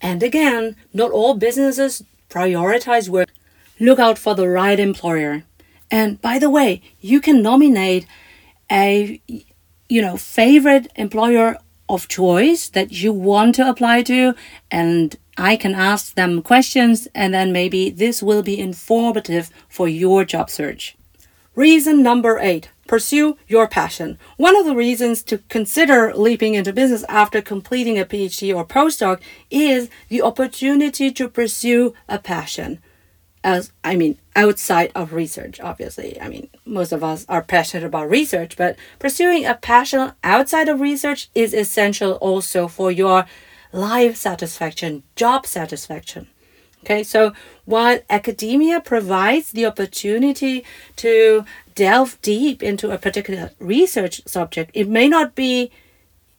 And 0.00 0.22
again, 0.22 0.76
not 0.92 1.12
all 1.12 1.34
businesses 1.34 2.02
prioritize 2.28 3.08
work. 3.08 3.30
Look 3.80 3.98
out 3.98 4.18
for 4.18 4.34
the 4.34 4.48
right 4.48 4.78
employer. 4.78 5.44
And 5.90 6.20
by 6.20 6.38
the 6.38 6.50
way, 6.50 6.82
you 7.00 7.20
can 7.20 7.42
nominate 7.42 8.06
a 8.70 9.20
you 9.88 10.00
know 10.00 10.16
favorite 10.16 10.90
employer 10.96 11.58
of 11.88 12.08
choice 12.08 12.68
that 12.68 12.92
you 12.92 13.12
want 13.12 13.54
to 13.56 13.68
apply 13.68 14.02
to 14.02 14.34
and 14.70 15.16
I 15.36 15.56
can 15.56 15.74
ask 15.74 16.14
them 16.14 16.42
questions 16.42 17.08
and 17.14 17.34
then 17.34 17.52
maybe 17.52 17.90
this 17.90 18.22
will 18.22 18.42
be 18.42 18.58
informative 18.58 19.50
for 19.68 19.88
your 19.88 20.24
job 20.24 20.50
search. 20.50 20.96
Reason 21.54 22.02
number 22.02 22.38
8 22.38 22.68
Pursue 22.86 23.38
your 23.48 23.66
passion. 23.66 24.18
One 24.36 24.56
of 24.56 24.66
the 24.66 24.74
reasons 24.76 25.22
to 25.24 25.38
consider 25.48 26.12
leaping 26.14 26.54
into 26.54 26.72
business 26.72 27.02
after 27.08 27.40
completing 27.40 27.98
a 27.98 28.04
PhD 28.04 28.54
or 28.54 28.66
postdoc 28.66 29.20
is 29.50 29.88
the 30.08 30.20
opportunity 30.20 31.10
to 31.10 31.28
pursue 31.28 31.94
a 32.08 32.18
passion 32.18 32.80
as 33.44 33.70
I 33.84 33.94
mean 33.94 34.18
outside 34.34 34.90
of 34.94 35.12
research 35.12 35.60
obviously. 35.60 36.20
I 36.20 36.28
mean 36.28 36.48
most 36.64 36.90
of 36.90 37.04
us 37.04 37.26
are 37.28 37.42
passionate 37.42 37.86
about 37.86 38.10
research 38.10 38.56
but 38.56 38.76
pursuing 38.98 39.44
a 39.44 39.54
passion 39.54 40.12
outside 40.24 40.68
of 40.68 40.80
research 40.80 41.28
is 41.34 41.54
essential 41.54 42.12
also 42.14 42.66
for 42.66 42.90
your 42.90 43.26
life 43.72 44.16
satisfaction 44.16 45.02
job 45.14 45.46
satisfaction. 45.46 46.26
Okay 46.82 47.04
so 47.04 47.32
while 47.66 48.00
academia 48.08 48.80
provides 48.80 49.52
the 49.52 49.66
opportunity 49.66 50.64
to 50.96 51.44
delve 51.74 52.18
deep 52.22 52.62
into 52.62 52.90
a 52.90 52.98
particular 52.98 53.50
research 53.58 54.22
subject 54.26 54.70
it 54.74 54.88
may 54.88 55.08
not 55.08 55.34
be 55.34 55.70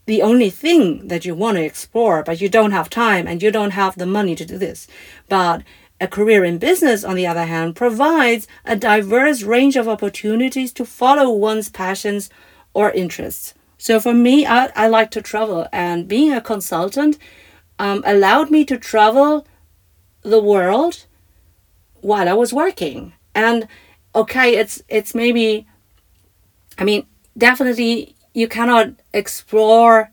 the 0.07 0.21
only 0.21 0.51
thing 0.51 1.07
that 1.07 1.25
you 1.25 1.33
want 1.33 1.57
to 1.57 1.63
explore 1.63 2.23
but 2.23 2.41
you 2.41 2.49
don't 2.49 2.71
have 2.71 2.89
time 2.89 3.27
and 3.27 3.41
you 3.43 3.51
don't 3.51 3.71
have 3.71 3.95
the 3.95 4.05
money 4.05 4.35
to 4.35 4.45
do 4.45 4.57
this. 4.57 4.87
But 5.29 5.63
A 6.01 6.08
career 6.08 6.43
in 6.43 6.58
business, 6.58 7.03
on 7.03 7.15
the 7.15 7.25
other 7.25 7.45
hand, 7.45 7.75
provides 7.75 8.47
a 8.65 8.75
diverse 8.75 9.43
range 9.43 9.77
of 9.77 9.88
opportunities 9.88 10.73
to 10.73 10.86
follow 10.86 11.31
one's 11.31 11.69
passions 11.69 12.29
or 12.73 12.91
interests. 12.91 13.53
So 13.77 13.99
for 13.99 14.13
me, 14.13 14.45
I, 14.45 14.71
I 14.75 14.88
like 14.88 15.12
to 15.12 15.21
travel, 15.21 15.67
and 15.71 16.08
being 16.08 16.34
a 16.34 16.41
consultant 16.41 17.17
um, 17.79 18.03
allowed 18.05 18.51
me 18.51 18.65
to 18.65 18.77
travel 18.77 19.47
the 20.21 20.41
world 20.41 21.05
while 22.01 22.27
I 22.27 22.34
was 22.34 22.51
working. 22.53 23.13
And 23.34 23.67
okay, 24.13 24.55
it's 24.55 24.81
it's 24.89 25.15
maybe, 25.15 25.67
I 26.77 26.84
mean, 26.84 27.05
definitely 27.38 28.15
you 28.34 28.47
cannot 28.47 28.93
explore 29.13 30.12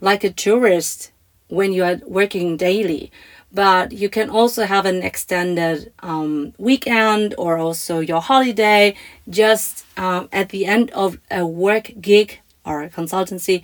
like 0.00 0.24
a 0.24 0.32
tourist 0.32 1.12
when 1.48 1.72
you 1.72 1.84
are 1.84 2.00
working 2.06 2.56
daily 2.56 3.12
but 3.54 3.92
you 3.92 4.08
can 4.08 4.28
also 4.28 4.66
have 4.66 4.84
an 4.84 5.02
extended 5.02 5.92
um, 6.00 6.52
weekend 6.58 7.34
or 7.38 7.56
also 7.56 8.00
your 8.00 8.20
holiday 8.20 8.96
just 9.28 9.86
um, 9.96 10.28
at 10.32 10.48
the 10.48 10.66
end 10.66 10.90
of 10.90 11.18
a 11.30 11.46
work 11.46 11.92
gig 12.00 12.40
or 12.66 12.82
a 12.82 12.90
consultancy. 12.90 13.62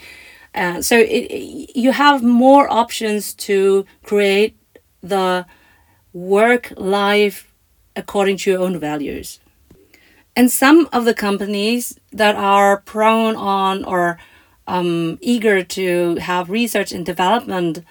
Uh, 0.54 0.80
so 0.80 0.96
it, 0.96 1.76
you 1.76 1.90
have 1.90 2.22
more 2.22 2.70
options 2.72 3.34
to 3.34 3.84
create 4.04 4.56
the 5.02 5.44
work 6.12 6.72
life 6.76 7.52
according 7.96 8.36
to 8.36 8.50
your 8.50 8.60
own 8.60 8.78
values. 8.78 9.40
And 10.36 10.50
some 10.50 10.88
of 10.92 11.04
the 11.04 11.14
companies 11.14 11.98
that 12.12 12.36
are 12.36 12.78
prone 12.78 13.34
on 13.34 13.84
or 13.84 14.18
um, 14.68 15.18
eager 15.20 15.64
to 15.64 16.14
have 16.16 16.48
research 16.48 16.92
and 16.92 17.04
development 17.04 17.84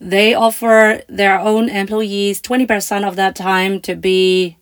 they 0.00 0.32
offer 0.32 1.02
their 1.08 1.38
own 1.38 1.68
employees 1.68 2.40
20% 2.40 3.06
of 3.06 3.16
that 3.16 3.36
time 3.36 3.80
to 3.82 3.94
be 3.94 4.56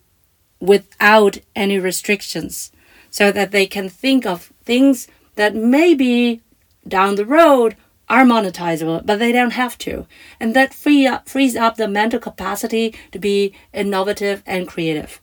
without 0.60 1.38
any 1.54 1.78
restrictions 1.78 2.72
so 3.10 3.30
that 3.30 3.52
they 3.52 3.66
can 3.66 3.88
think 3.88 4.26
of 4.26 4.52
things 4.64 5.06
that 5.36 5.54
maybe 5.54 6.42
down 6.86 7.14
the 7.14 7.24
road 7.24 7.76
are 8.08 8.24
monetizable, 8.24 9.04
but 9.04 9.18
they 9.18 9.32
don't 9.32 9.52
have 9.52 9.78
to. 9.78 10.06
And 10.40 10.54
that 10.54 10.74
free 10.74 11.06
up, 11.06 11.28
frees 11.28 11.54
up 11.54 11.76
the 11.76 11.86
mental 11.86 12.18
capacity 12.18 12.94
to 13.12 13.18
be 13.18 13.54
innovative 13.72 14.42
and 14.46 14.66
creative. 14.66 15.20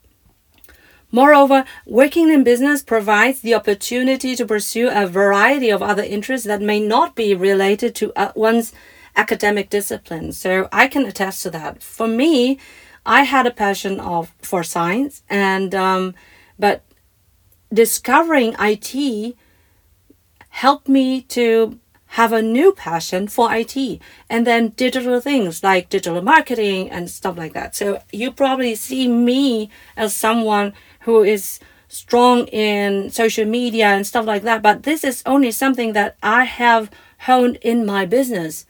Moreover, 1.11 1.65
working 1.85 2.29
in 2.29 2.43
business 2.43 2.83
provides 2.83 3.41
the 3.41 3.53
opportunity 3.53 4.35
to 4.35 4.45
pursue 4.45 4.89
a 4.89 5.07
variety 5.07 5.69
of 5.69 5.81
other 5.81 6.03
interests 6.03 6.45
that 6.47 6.61
may 6.61 6.79
not 6.79 7.15
be 7.15 7.33
related 7.33 7.95
to 7.95 8.13
uh, 8.15 8.31
one's 8.35 8.73
academic 9.15 9.69
discipline. 9.69 10.31
So 10.31 10.67
I 10.71 10.87
can 10.87 11.05
attest 11.05 11.43
to 11.43 11.49
that. 11.51 11.81
For 11.81 12.07
me, 12.07 12.59
I 13.05 13.23
had 13.23 13.45
a 13.45 13.51
passion 13.51 13.99
of 13.99 14.33
for 14.41 14.63
science, 14.63 15.23
and 15.29 15.73
um, 15.75 16.15
but 16.57 16.83
discovering 17.73 18.55
IT 18.59 19.35
helped 20.49 20.87
me 20.87 21.21
to 21.21 21.79
have 22.15 22.31
a 22.31 22.41
new 22.41 22.71
passion 22.71 23.27
for 23.27 23.53
IT 23.53 23.75
and 24.29 24.47
then 24.47 24.69
digital 24.69 25.19
things 25.19 25.61
like 25.61 25.89
digital 25.89 26.21
marketing 26.21 26.89
and 26.89 27.09
stuff 27.09 27.37
like 27.37 27.51
that. 27.51 27.75
So 27.75 28.01
you 28.13 28.31
probably 28.31 28.73
see 28.75 29.09
me 29.09 29.69
as 29.97 30.15
someone 30.15 30.71
who 31.01 31.23
is 31.23 31.59
strong 31.89 32.47
in 32.47 33.09
social 33.09 33.43
media 33.45 33.87
and 33.87 34.07
stuff 34.07 34.25
like 34.25 34.43
that, 34.43 34.61
but 34.61 34.83
this 34.83 35.03
is 35.03 35.23
only 35.25 35.51
something 35.51 35.91
that 35.91 36.15
I 36.23 36.45
have 36.45 36.89
honed 37.19 37.57
in 37.57 37.85
my 37.85 38.05
business 38.05 38.65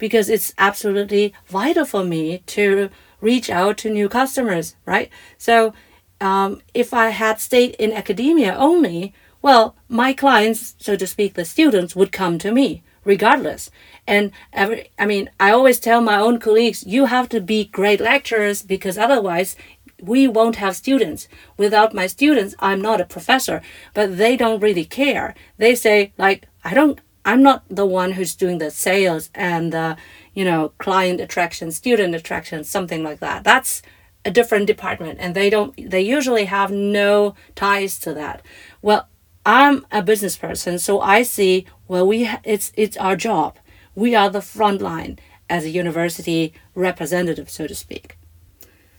because 0.00 0.28
it's 0.28 0.52
absolutely 0.58 1.32
vital 1.46 1.84
for 1.84 2.02
me 2.02 2.38
to 2.46 2.90
reach 3.20 3.48
out 3.48 3.78
to 3.78 3.90
new 3.90 4.08
customers, 4.08 4.74
right? 4.84 5.08
So 5.38 5.72
um, 6.20 6.60
if 6.74 6.92
I 6.92 7.10
had 7.10 7.40
stayed 7.40 7.76
in 7.76 7.92
academia 7.92 8.56
only, 8.56 9.14
well, 9.42 9.76
my 9.88 10.12
clients, 10.12 10.74
so 10.78 10.96
to 10.96 11.06
speak, 11.06 11.34
the 11.34 11.44
students 11.44 11.94
would 11.94 12.10
come 12.10 12.38
to 12.38 12.50
me 12.50 12.82
regardless. 13.04 13.70
And 14.06 14.32
every, 14.52 14.90
I 14.98 15.06
mean, 15.06 15.30
I 15.38 15.52
always 15.52 15.80
tell 15.80 16.00
my 16.00 16.18
own 16.18 16.38
colleagues, 16.38 16.86
you 16.86 17.06
have 17.06 17.28
to 17.30 17.40
be 17.40 17.64
great 17.64 18.00
lecturers 18.00 18.62
because 18.62 18.98
otherwise 18.98 19.56
we 20.00 20.26
won't 20.26 20.56
have 20.56 20.76
students. 20.76 21.28
Without 21.56 21.94
my 21.94 22.06
students, 22.06 22.54
I'm 22.58 22.80
not 22.80 23.00
a 23.00 23.04
professor, 23.06 23.62
but 23.94 24.16
they 24.18 24.36
don't 24.36 24.60
really 24.60 24.84
care. 24.84 25.34
They 25.58 25.74
say, 25.74 26.12
like, 26.18 26.46
I 26.64 26.74
don't, 26.74 27.00
I'm 27.30 27.44
not 27.44 27.62
the 27.68 27.86
one 27.86 28.12
who's 28.12 28.34
doing 28.34 28.58
the 28.58 28.72
sales 28.72 29.30
and 29.36 29.72
the, 29.72 29.96
you 30.34 30.44
know, 30.44 30.72
client 30.78 31.20
attraction, 31.20 31.70
student 31.70 32.12
attraction, 32.12 32.64
something 32.64 33.04
like 33.04 33.20
that. 33.20 33.44
That's 33.44 33.82
a 34.24 34.32
different 34.32 34.66
department 34.66 35.20
and 35.20 35.36
they 35.36 35.48
don't, 35.48 35.72
they 35.88 36.00
usually 36.00 36.46
have 36.46 36.72
no 36.72 37.36
ties 37.54 38.00
to 38.00 38.12
that. 38.14 38.44
Well, 38.82 39.08
I'm 39.46 39.86
a 39.92 40.02
business 40.02 40.36
person, 40.36 40.80
so 40.80 41.00
I 41.00 41.22
see, 41.22 41.66
well, 41.86 42.04
we, 42.04 42.28
it's, 42.42 42.72
it's 42.76 42.96
our 42.96 43.14
job. 43.14 43.58
We 43.94 44.16
are 44.16 44.28
the 44.28 44.42
front 44.42 44.82
line 44.82 45.20
as 45.48 45.64
a 45.64 45.70
university 45.70 46.52
representative, 46.74 47.48
so 47.48 47.68
to 47.68 47.76
speak. 47.76 48.18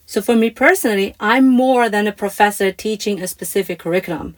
So 0.05 0.21
for 0.21 0.37
me 0.37 0.49
personally, 0.51 1.15
I'm 1.19 1.49
more 1.49 1.89
than 1.89 2.07
a 2.07 2.13
professor 2.13 2.71
teaching 2.71 3.21
a 3.21 3.27
specific 3.27 3.79
curriculum. 3.79 4.35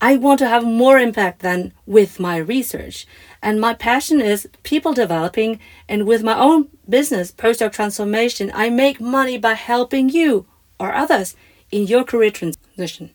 I 0.00 0.16
want 0.16 0.38
to 0.40 0.48
have 0.48 0.64
more 0.64 0.98
impact 0.98 1.40
than 1.40 1.72
with 1.86 2.20
my 2.20 2.36
research. 2.36 3.06
And 3.42 3.60
my 3.60 3.74
passion 3.74 4.20
is 4.20 4.48
people 4.62 4.92
developing. 4.92 5.60
And 5.88 6.06
with 6.06 6.22
my 6.22 6.38
own 6.38 6.68
business, 6.88 7.32
Postdoc 7.32 7.72
Transformation, 7.72 8.50
I 8.54 8.70
make 8.70 9.00
money 9.00 9.38
by 9.38 9.54
helping 9.54 10.08
you 10.08 10.46
or 10.78 10.92
others 10.92 11.36
in 11.70 11.86
your 11.86 12.04
career 12.04 12.30
transition. 12.30 13.10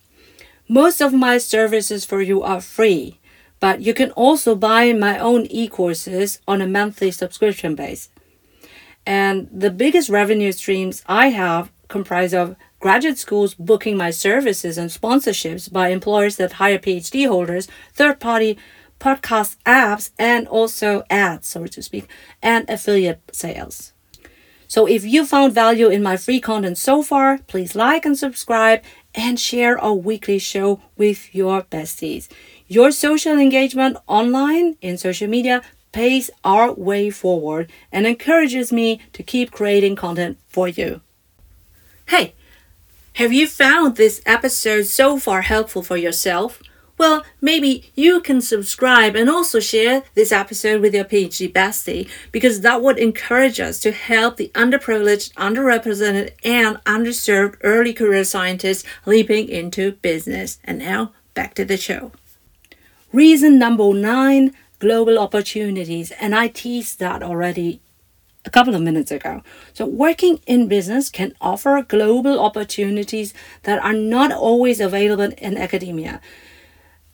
Most 0.68 1.02
of 1.02 1.14
my 1.14 1.38
services 1.38 2.06
for 2.06 2.22
you 2.22 2.44
are 2.44 2.62
free, 2.62 3.20
but 3.60 3.82
you 3.82 3.94
can 3.94 4.12
also 4.12 4.56
buy 4.56 4.94
my 4.94 5.18
own 5.18 5.46
e 5.48 5.68
courses 5.68 6.40
on 6.48 6.62
a 6.62 6.68
monthly 6.68 7.12
subscription 7.12 7.76
base. 7.76 8.10
And 9.06 9.50
the 9.52 9.72
biggest 9.72 10.10
revenue 10.10 10.52
streams 10.52 11.04
I 11.08 11.30
have 11.30 11.72
comprise 11.88 12.34
of 12.34 12.56
graduate 12.80 13.18
schools 13.18 13.54
booking 13.54 13.98
my 13.98 14.12
services 14.12 14.78
and 14.78 14.90
sponsorships 14.90 15.72
by 15.72 15.90
employers 15.90 16.38
that 16.38 16.54
hire 16.54 16.80
PhD 16.80 17.28
holders, 17.28 17.68
third 17.94 18.20
party 18.20 18.58
podcast 19.00 19.56
apps, 19.66 20.12
and 20.20 20.48
also 20.48 21.04
ads, 21.10 21.48
so 21.48 21.66
to 21.66 21.82
speak, 21.82 22.08
and 22.42 22.70
affiliate 22.70 23.22
sales. 23.32 23.94
So 24.68 24.86
if 24.86 25.04
you 25.04 25.26
found 25.26 25.54
value 25.54 25.90
in 25.90 26.04
my 26.04 26.16
free 26.16 26.40
content 26.40 26.78
so 26.78 27.02
far, 27.02 27.40
please 27.48 27.76
like 27.76 28.06
and 28.06 28.18
subscribe 28.18 28.84
and 29.16 29.40
share 29.40 29.80
our 29.80 29.94
weekly 29.94 30.38
show 30.38 30.80
with 30.96 31.34
your 31.34 31.64
besties. 31.64 32.28
Your 32.68 32.92
social 32.92 33.40
engagement 33.40 33.98
online 34.06 34.76
in 34.82 34.98
social 34.98 35.28
media 35.28 35.64
pays 35.92 36.30
our 36.44 36.72
way 36.72 37.10
forward 37.10 37.72
and 37.92 38.06
encourages 38.06 38.72
me 38.72 39.02
to 39.14 39.24
keep 39.24 39.50
creating 39.50 39.96
content 39.96 40.38
for 40.48 40.68
you. 40.68 41.02
Hey, 42.08 42.36
have 43.20 43.34
you 43.34 43.46
found 43.46 43.98
this 43.98 44.22
episode 44.26 44.84
so 44.84 45.20
far 45.20 45.42
helpful 45.42 45.84
for 45.84 45.98
yourself? 45.98 46.64
Well, 46.98 47.26
maybe 47.42 47.92
you 47.94 48.22
can 48.22 48.40
subscribe 48.40 49.14
and 49.14 49.30
also 49.30 49.60
share 49.60 50.04
this 50.16 50.32
episode 50.32 50.82
with 50.82 50.96
your 50.96 51.04
PhD 51.04 51.52
bestie 51.52 52.10
because 52.32 52.62
that 52.62 52.82
would 52.82 52.98
encourage 52.98 53.60
us 53.60 53.82
to 53.82 53.92
help 53.92 54.38
the 54.38 54.50
underprivileged, 54.56 55.34
underrepresented, 55.34 56.32
and 56.46 56.78
underserved 56.86 57.58
early 57.62 57.92
career 57.92 58.24
scientists 58.24 58.86
leaping 59.06 59.50
into 59.50 59.92
business. 60.02 60.60
And 60.64 60.80
now, 60.80 61.12
back 61.34 61.56
to 61.56 61.66
the 61.66 61.76
show. 61.76 62.14
Reason 63.12 63.60
number 63.60 63.94
nine 63.94 64.56
global 64.80 65.20
opportunities, 65.20 66.12
and 66.22 66.34
I 66.34 66.48
teased 66.48 67.00
that 67.00 67.22
already 67.22 67.82
a 68.46 68.50
couple 68.50 68.76
of 68.76 68.82
minutes 68.82 69.12
ago. 69.12 69.44
So, 69.74 69.86
working 69.86 70.40
in 70.48 70.68
business 70.68 71.10
can 71.10 71.34
offer 71.42 71.82
global 71.88 72.40
opportunities 72.40 73.34
that 73.64 73.84
are 73.84 73.94
not 73.94 74.32
always 74.32 74.80
available 74.80 75.32
in 75.38 75.58
academia. 75.58 76.22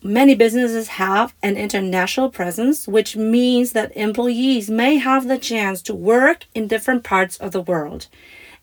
Many 0.04 0.36
businesses 0.36 0.88
have 0.88 1.34
an 1.42 1.58
international 1.58 2.30
presence, 2.30 2.88
which 2.88 3.16
means 3.16 3.72
that 3.72 3.96
employees 3.98 4.70
may 4.70 4.98
have 4.98 5.28
the 5.28 5.40
chance 5.40 5.82
to 5.82 5.96
work 5.96 6.46
in 6.54 6.68
different 6.68 7.04
parts 7.04 7.38
of 7.38 7.52
the 7.52 7.62
world. 7.62 8.08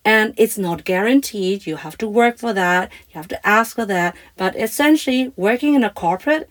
And 0.05 0.35
it's 0.37 0.59
not 0.59 0.85
guaranteed, 0.85 1.67
you 1.67 1.77
have 1.77 1.99
to 1.99 2.09
work 2.09 2.39
for 2.39 2.53
that, 2.53 2.93
you 3.11 3.15
have 3.15 3.29
to 3.29 3.47
ask 3.47 3.77
for 3.77 3.87
that, 3.87 4.17
but 4.37 4.55
essentially, 4.57 5.33
working 5.37 5.75
in 5.75 5.83
a 5.83 5.91
corporate 5.91 6.49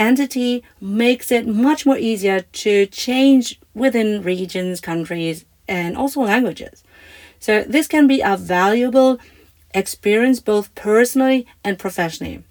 entity 0.00 0.64
makes 0.80 1.30
it 1.30 1.46
much 1.46 1.84
more 1.84 1.98
easier 1.98 2.40
to 2.40 2.86
change 2.86 3.60
within 3.74 4.22
regions, 4.22 4.80
countries, 4.80 5.44
and 5.68 5.96
also 5.96 6.22
languages. 6.22 6.82
So 7.38 7.62
this 7.62 7.86
can 7.86 8.06
be 8.06 8.20
a 8.20 8.36
valuable 8.36 9.18
experience 9.72 10.40
both 10.40 10.74
personally 10.74 11.46
and 11.62 11.78
professionally. 11.78 12.42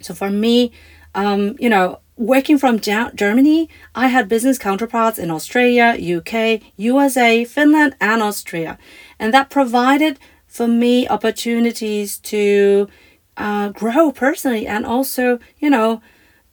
So 0.00 0.14
for 0.14 0.30
me, 0.30 0.72
um, 1.14 1.56
you 1.58 1.68
know, 1.68 2.00
working 2.16 2.58
from 2.58 2.80
Germany, 2.80 3.68
I 3.94 4.06
had 4.08 4.28
business 4.28 4.58
counterparts 4.58 5.18
in 5.18 5.30
Australia, 5.30 5.96
UK, 6.16 6.62
USA, 6.76 7.44
Finland, 7.44 7.96
and 8.00 8.22
Austria. 8.22 8.78
And 9.18 9.34
that 9.34 9.50
provided 9.50 10.18
for 10.46 10.68
me 10.68 11.08
opportunities 11.08 12.18
to 12.18 12.88
uh, 13.36 13.70
grow 13.70 14.12
personally 14.12 14.66
and 14.66 14.86
also, 14.86 15.40
you 15.58 15.68
know, 15.68 16.00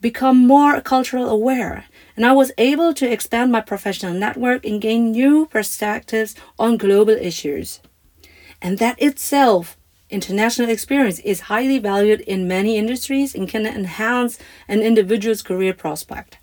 become 0.01 0.45
more 0.45 0.81
cultural 0.81 1.29
aware. 1.29 1.85
And 2.15 2.25
I 2.25 2.33
was 2.33 2.51
able 2.57 2.93
to 2.95 3.09
expand 3.09 3.51
my 3.51 3.61
professional 3.61 4.13
network 4.13 4.65
and 4.65 4.81
gain 4.81 5.11
new 5.11 5.45
perspectives 5.45 6.35
on 6.59 6.77
global 6.77 7.13
issues. 7.13 7.79
And 8.61 8.77
that 8.79 9.01
itself, 9.01 9.77
international 10.09 10.69
experience, 10.69 11.19
is 11.19 11.41
highly 11.41 11.79
valued 11.79 12.21
in 12.21 12.47
many 12.47 12.77
industries 12.77 13.33
and 13.33 13.47
can 13.47 13.65
enhance 13.65 14.37
an 14.67 14.81
individual's 14.81 15.41
career 15.41 15.73
prospect. 15.73 16.37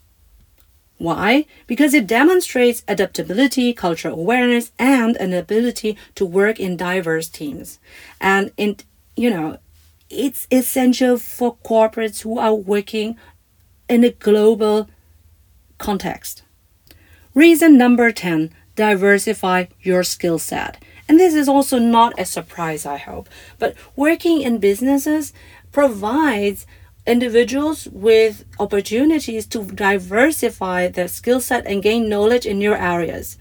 Why? 0.99 1.47
Because 1.69 1.95
it 1.95 2.09
demonstrates 2.09 2.83
adaptability, 2.89 3.73
cultural 3.73 4.19
awareness, 4.19 4.73
and 4.81 5.17
an 5.17 5.33
ability 5.33 5.97
to 6.17 6.27
work 6.27 6.59
in 6.59 6.77
diverse 6.77 7.29
teams. 7.29 7.79
And 8.21 8.51
in 8.57 8.79
you 9.17 9.31
know, 9.31 9.59
it's 10.11 10.47
essential 10.51 11.19
for 11.19 11.57
corporates 11.57 12.23
who 12.23 12.39
are 12.39 12.55
working 12.55 13.17
in 13.89 14.05
a 14.05 14.11
global 14.11 14.89
context. 15.79 16.43
Reason 17.35 17.77
number 17.79 18.11
10 18.11 18.51
diversify 18.75 19.67
your 19.83 20.03
skill 20.03 20.39
set. 20.39 20.83
And 21.09 21.19
this 21.19 21.35
is 21.35 21.49
also 21.49 21.79
not 21.79 22.19
a 22.19 22.25
surprise, 22.25 22.85
I 22.85 22.97
hope. 22.97 23.29
But 23.59 23.75
working 23.97 24.43
in 24.43 24.59
businesses 24.59 25.33
provides 25.73 26.67
individuals 27.07 27.89
with 27.91 28.45
opportunities 28.61 29.47
to 29.47 29.65
diversify 29.65 30.89
their 30.89 31.09
skill 31.09 31.41
set 31.41 31.67
and 31.67 31.83
gain 31.83 32.09
knowledge 32.09 32.45
in 32.45 32.59
new 32.59 32.75
areas. 32.75 33.39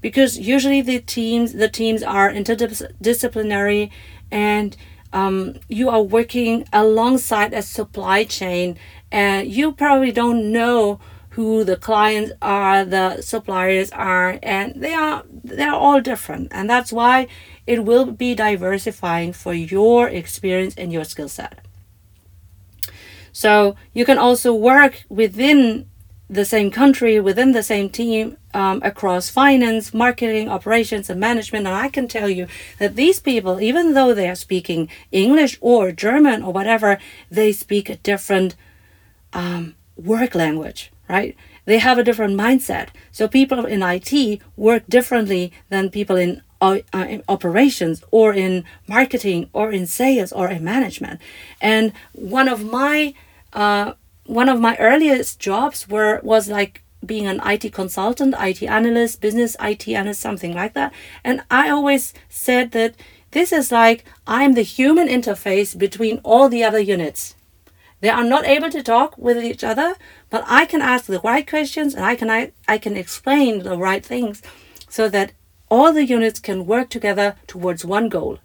Because 0.00 0.38
usually 0.38 0.80
the 0.80 1.00
teams 1.00 1.52
the 1.52 1.68
teams 1.68 2.02
are 2.02 2.32
interdisciplinary 2.32 3.90
and 4.30 4.76
um, 5.12 5.56
you 5.68 5.88
are 5.90 6.02
working 6.02 6.64
alongside 6.72 7.52
a 7.52 7.62
supply 7.62 8.24
chain 8.24 8.78
and 9.10 9.48
you 9.48 9.72
probably 9.72 10.12
don't 10.12 10.52
know 10.52 11.00
who 11.30 11.64
the 11.64 11.76
clients 11.76 12.32
are 12.42 12.84
the 12.84 13.20
suppliers 13.22 13.90
are 13.92 14.38
and 14.42 14.80
they 14.82 14.94
are 14.94 15.24
they're 15.44 15.72
all 15.72 16.00
different 16.00 16.48
and 16.50 16.68
that's 16.68 16.92
why 16.92 17.26
it 17.66 17.84
will 17.84 18.06
be 18.06 18.34
diversifying 18.34 19.32
for 19.32 19.54
your 19.54 20.08
experience 20.08 20.74
and 20.76 20.92
your 20.92 21.04
skill 21.04 21.28
set 21.28 21.64
so 23.32 23.76
you 23.92 24.04
can 24.04 24.18
also 24.18 24.52
work 24.52 25.04
within 25.08 25.86
the 26.30 26.44
same 26.44 26.70
country 26.70 27.18
within 27.18 27.50
the 27.52 27.62
same 27.62 27.90
team 27.90 28.36
um, 28.54 28.80
across 28.84 29.28
finance, 29.28 29.92
marketing, 29.92 30.48
operations, 30.48 31.10
and 31.10 31.18
management. 31.18 31.66
And 31.66 31.74
I 31.74 31.88
can 31.88 32.06
tell 32.06 32.28
you 32.28 32.46
that 32.78 32.94
these 32.94 33.18
people, 33.18 33.60
even 33.60 33.94
though 33.94 34.14
they 34.14 34.28
are 34.28 34.36
speaking 34.36 34.88
English 35.10 35.58
or 35.60 35.90
German 35.90 36.42
or 36.42 36.52
whatever, 36.52 36.98
they 37.30 37.52
speak 37.52 37.90
a 37.90 37.96
different 37.96 38.54
um, 39.32 39.74
work 39.96 40.34
language, 40.34 40.90
right? 41.08 41.36
They 41.64 41.78
have 41.78 41.98
a 41.98 42.04
different 42.04 42.38
mindset. 42.38 42.88
So 43.12 43.28
people 43.28 43.64
in 43.64 43.82
IT 43.82 44.40
work 44.56 44.84
differently 44.88 45.52
than 45.68 45.90
people 45.90 46.16
in, 46.16 46.42
uh, 46.60 46.78
uh, 46.92 47.06
in 47.08 47.22
operations 47.28 48.02
or 48.10 48.32
in 48.32 48.64
marketing 48.88 49.50
or 49.52 49.70
in 49.70 49.86
sales 49.86 50.32
or 50.32 50.48
in 50.48 50.64
management. 50.64 51.20
And 51.60 51.92
one 52.12 52.48
of 52.48 52.64
my 52.64 53.14
uh, 53.52 53.94
one 54.26 54.48
of 54.48 54.60
my 54.60 54.76
earliest 54.76 55.40
jobs 55.40 55.88
were 55.88 56.20
was 56.22 56.48
like 56.48 56.84
being 57.04 57.26
an 57.26 57.40
IT 57.44 57.72
consultant, 57.72 58.34
IT 58.38 58.62
analyst, 58.62 59.20
business 59.20 59.56
IT 59.60 59.88
analyst, 59.88 60.20
something 60.20 60.54
like 60.54 60.74
that. 60.74 60.92
And 61.24 61.42
I 61.50 61.68
always 61.68 62.14
said 62.28 62.70
that 62.72 62.94
this 63.32 63.52
is 63.52 63.72
like 63.72 64.04
I'm 64.26 64.52
the 64.52 64.62
human 64.62 65.08
interface 65.08 65.76
between 65.76 66.20
all 66.22 66.48
the 66.48 66.62
other 66.62 66.78
units. 66.78 67.34
They 68.00 68.08
are 68.08 68.24
not 68.24 68.46
able 68.46 68.70
to 68.70 68.82
talk 68.82 69.16
with 69.18 69.44
each 69.44 69.62
other, 69.62 69.94
but 70.30 70.44
I 70.46 70.64
can 70.64 70.80
ask 70.80 71.04
the 71.06 71.20
right 71.20 71.48
questions 71.48 71.94
and 71.94 72.04
I 72.04 72.16
can 72.16 72.30
I, 72.30 72.52
I 72.66 72.78
can 72.78 72.96
explain 72.96 73.62
the 73.62 73.76
right 73.76 74.04
things 74.04 74.42
so 74.88 75.08
that 75.08 75.32
all 75.70 75.92
the 75.92 76.04
units 76.04 76.40
can 76.40 76.66
work 76.66 76.90
together 76.90 77.36
towards 77.46 77.84
one 77.84 78.08
goal. 78.08 78.38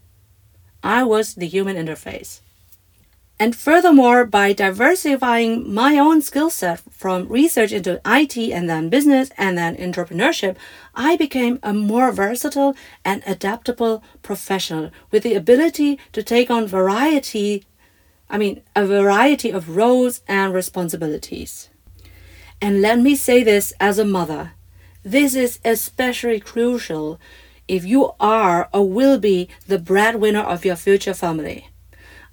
I 0.83 1.03
was 1.03 1.35
the 1.35 1.47
human 1.47 1.77
interface. 1.77 2.41
And 3.37 3.53
furthermore, 3.53 4.25
by 4.25 4.53
diversifying 4.53 5.73
my 5.73 5.97
own 5.97 6.21
skill 6.21 6.49
set 6.49 6.79
from 6.89 7.27
research 7.27 7.73
into 7.73 7.99
IT 8.05 8.37
and 8.37 8.69
then 8.69 8.87
business 8.87 9.29
and 9.37 9.57
then 9.57 9.75
entrepreneurship, 9.75 10.55
I 10.93 11.17
became 11.17 11.59
a 11.61 11.73
more 11.73 12.13
versatile 12.13 12.77
and 13.03 13.23
adaptable 13.25 14.01
professional 14.21 14.91
with 15.11 15.23
the 15.23 15.33
ability 15.33 15.99
to 16.13 16.23
take 16.23 16.49
on 16.49 16.65
variety, 16.65 17.65
I 18.29 18.37
mean, 18.37 18.61
a 18.75 18.85
variety 18.85 19.51
of 19.51 19.75
roles 19.75 20.21
and 20.27 20.53
responsibilities. 20.53 21.69
And 22.61 22.81
let 22.81 22.99
me 22.99 23.15
say 23.15 23.43
this 23.43 23.73
as 23.79 23.99
a 23.99 24.05
mother. 24.05 24.53
This 25.03 25.35
is 25.35 25.59
especially 25.63 26.39
crucial 26.39 27.19
if 27.67 27.85
you 27.85 28.11
are 28.19 28.69
or 28.73 28.89
will 28.89 29.19
be 29.19 29.49
the 29.67 29.79
breadwinner 29.79 30.41
of 30.41 30.65
your 30.65 30.75
future 30.75 31.13
family. 31.13 31.69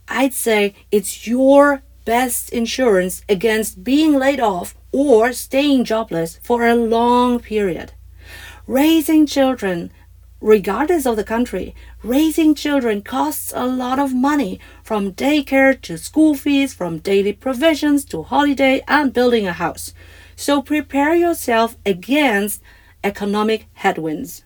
I'd 0.09 0.35
say 0.35 0.75
it's 0.91 1.27
your 1.27 1.83
best 2.05 2.51
insurance 2.51 3.23
against 3.29 3.85
being 3.85 4.15
laid 4.15 4.41
off 4.41 4.75
or 4.91 5.33
staying 5.33 5.85
jobless 5.85 6.39
for 6.43 6.67
a 6.67 6.75
long 6.75 7.41
period. 7.41 7.93
Raising 8.67 9.27
children, 9.27 9.91
regardless 10.43 11.07
of 11.07 11.17
the 11.17 11.25
country, 11.25 11.75
raising 12.03 12.55
children 12.55 13.01
costs 13.01 13.53
a 13.55 13.65
lot 13.65 13.99
of 13.99 14.13
money 14.13 14.61
from 14.83 15.13
daycare 15.13 15.81
to 15.81 15.97
school 15.97 16.35
fees, 16.35 16.75
from 16.75 16.99
daily 16.99 17.33
provisions 17.33 18.05
to 18.05 18.25
holiday 18.25 18.83
and 18.89 19.15
building 19.15 19.47
a 19.47 19.53
house. 19.53 19.95
So 20.35 20.61
prepare 20.61 21.15
yourself 21.15 21.77
against 21.87 22.61
economic 23.05 23.69
headwinds. 23.75 24.43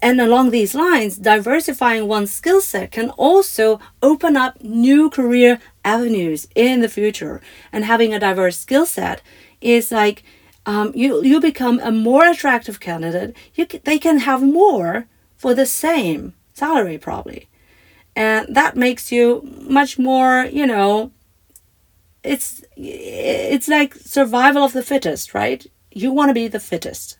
And 0.00 0.20
along 0.20 0.50
these 0.50 0.76
lines, 0.76 1.16
diversifying 1.16 2.06
one's 2.06 2.32
skill 2.32 2.60
set 2.60 2.92
can 2.92 3.10
also 3.10 3.80
open 4.00 4.36
up 4.36 4.62
new 4.62 5.10
career 5.10 5.58
avenues 5.84 6.46
in 6.54 6.80
the 6.80 6.88
future. 6.88 7.40
And 7.72 7.84
having 7.84 8.14
a 8.14 8.20
diverse 8.20 8.56
skill 8.56 8.86
set 8.86 9.20
is 9.60 9.90
like 9.90 10.22
um, 10.68 10.92
you 10.94 11.24
you 11.24 11.40
become 11.40 11.80
a 11.80 11.90
more 11.90 12.26
attractive 12.26 12.78
candidate. 12.78 13.34
You 13.54 13.66
they 13.84 13.98
can 13.98 14.18
have 14.18 14.42
more 14.42 15.06
for 15.34 15.54
the 15.54 15.64
same 15.64 16.34
salary 16.52 16.98
probably, 16.98 17.48
and 18.14 18.54
that 18.54 18.76
makes 18.76 19.10
you 19.10 19.40
much 19.62 19.98
more 19.98 20.44
you 20.44 20.66
know. 20.66 21.10
It's 22.22 22.62
it's 22.76 23.68
like 23.68 23.94
survival 23.94 24.62
of 24.62 24.74
the 24.74 24.82
fittest, 24.82 25.32
right? 25.32 25.66
You 25.90 26.12
want 26.12 26.28
to 26.28 26.34
be 26.34 26.48
the 26.48 26.60
fittest. 26.60 27.16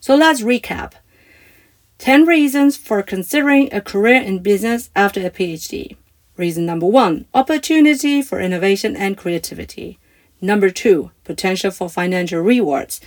So 0.00 0.16
let's 0.16 0.42
recap. 0.42 0.94
10 1.98 2.26
reasons 2.26 2.76
for 2.76 3.02
considering 3.02 3.72
a 3.72 3.80
career 3.80 4.20
in 4.20 4.40
business 4.40 4.90
after 4.96 5.20
a 5.24 5.30
PhD. 5.30 5.96
Reason 6.36 6.66
number 6.66 6.86
one 6.86 7.26
opportunity 7.32 8.20
for 8.20 8.40
innovation 8.40 8.96
and 8.96 9.16
creativity. 9.16 10.00
Number 10.44 10.68
two, 10.68 11.10
potential 11.24 11.70
for 11.70 11.88
financial 11.88 12.42
rewards. 12.42 13.00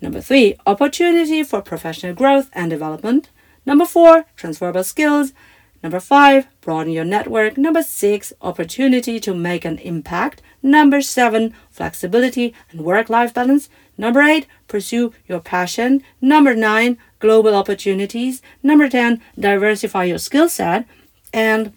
Number 0.00 0.22
three, 0.22 0.56
opportunity 0.66 1.42
for 1.42 1.60
professional 1.60 2.14
growth 2.14 2.48
and 2.54 2.70
development. 2.70 3.28
Number 3.66 3.84
four, 3.84 4.24
transferable 4.36 4.84
skills. 4.84 5.34
Number 5.82 6.00
five, 6.00 6.46
broaden 6.62 6.94
your 6.94 7.04
network. 7.04 7.58
Number 7.58 7.82
six, 7.82 8.32
opportunity 8.40 9.20
to 9.20 9.34
make 9.34 9.66
an 9.66 9.76
impact. 9.80 10.40
Number 10.62 11.02
seven, 11.02 11.52
flexibility 11.68 12.54
and 12.70 12.80
work 12.80 13.10
life 13.10 13.34
balance. 13.34 13.68
Number 13.98 14.22
eight, 14.22 14.46
pursue 14.66 15.12
your 15.26 15.40
passion. 15.40 16.02
Number 16.22 16.54
nine, 16.54 16.96
global 17.18 17.54
opportunities. 17.54 18.40
Number 18.62 18.88
10, 18.88 19.20
diversify 19.38 20.04
your 20.04 20.18
skill 20.18 20.48
set. 20.48 20.86
And 21.34 21.74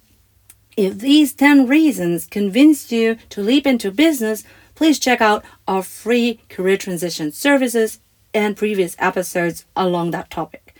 if 0.77 0.99
these 0.99 1.33
10 1.33 1.67
reasons 1.67 2.27
convinced 2.27 2.93
you 2.93 3.17
to 3.27 3.41
leap 3.41 3.67
into 3.67 3.91
business, 3.91 4.45
please 4.81 4.97
check 4.97 5.21
out 5.21 5.45
our 5.67 5.83
free 5.83 6.39
career 6.49 6.75
transition 6.75 7.31
services 7.31 7.99
and 8.33 8.57
previous 8.57 8.95
episodes 8.97 9.63
along 9.75 10.09
that 10.09 10.31
topic. 10.31 10.75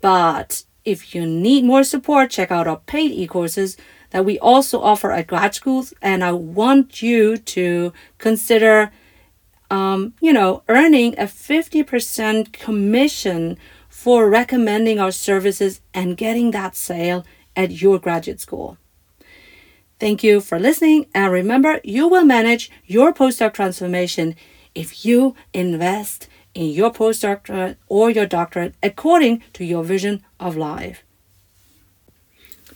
But 0.00 0.64
if 0.86 1.14
you 1.14 1.26
need 1.26 1.62
more 1.62 1.84
support, 1.84 2.30
check 2.30 2.50
out 2.50 2.66
our 2.66 2.78
paid 2.78 3.10
e 3.10 3.26
courses 3.26 3.76
that 4.08 4.24
we 4.24 4.38
also 4.38 4.80
offer 4.80 5.12
at 5.12 5.26
grad 5.26 5.54
schools. 5.54 5.92
And 6.00 6.24
I 6.24 6.32
want 6.32 7.02
you 7.02 7.36
to 7.36 7.92
consider, 8.16 8.90
um, 9.70 10.14
you 10.22 10.32
know, 10.32 10.62
earning 10.70 11.12
a 11.18 11.24
50% 11.24 12.54
commission 12.54 13.58
for 13.90 14.30
recommending 14.30 14.98
our 14.98 15.12
services 15.12 15.82
and 15.92 16.16
getting 16.16 16.52
that 16.52 16.74
sale 16.74 17.26
at 17.54 17.82
your 17.82 17.98
graduate 17.98 18.40
school. 18.40 18.78
Thank 20.02 20.24
you 20.24 20.40
for 20.40 20.58
listening, 20.58 21.06
and 21.14 21.32
remember, 21.32 21.80
you 21.84 22.08
will 22.08 22.24
manage 22.24 22.72
your 22.86 23.14
postdoc 23.14 23.54
transformation 23.54 24.34
if 24.74 25.04
you 25.04 25.36
invest 25.54 26.26
in 26.54 26.70
your 26.70 26.90
postdoctorate 26.90 27.70
uh, 27.70 27.74
or 27.86 28.10
your 28.10 28.26
doctorate 28.26 28.74
according 28.82 29.44
to 29.52 29.64
your 29.64 29.84
vision 29.84 30.24
of 30.40 30.56
life. 30.56 31.04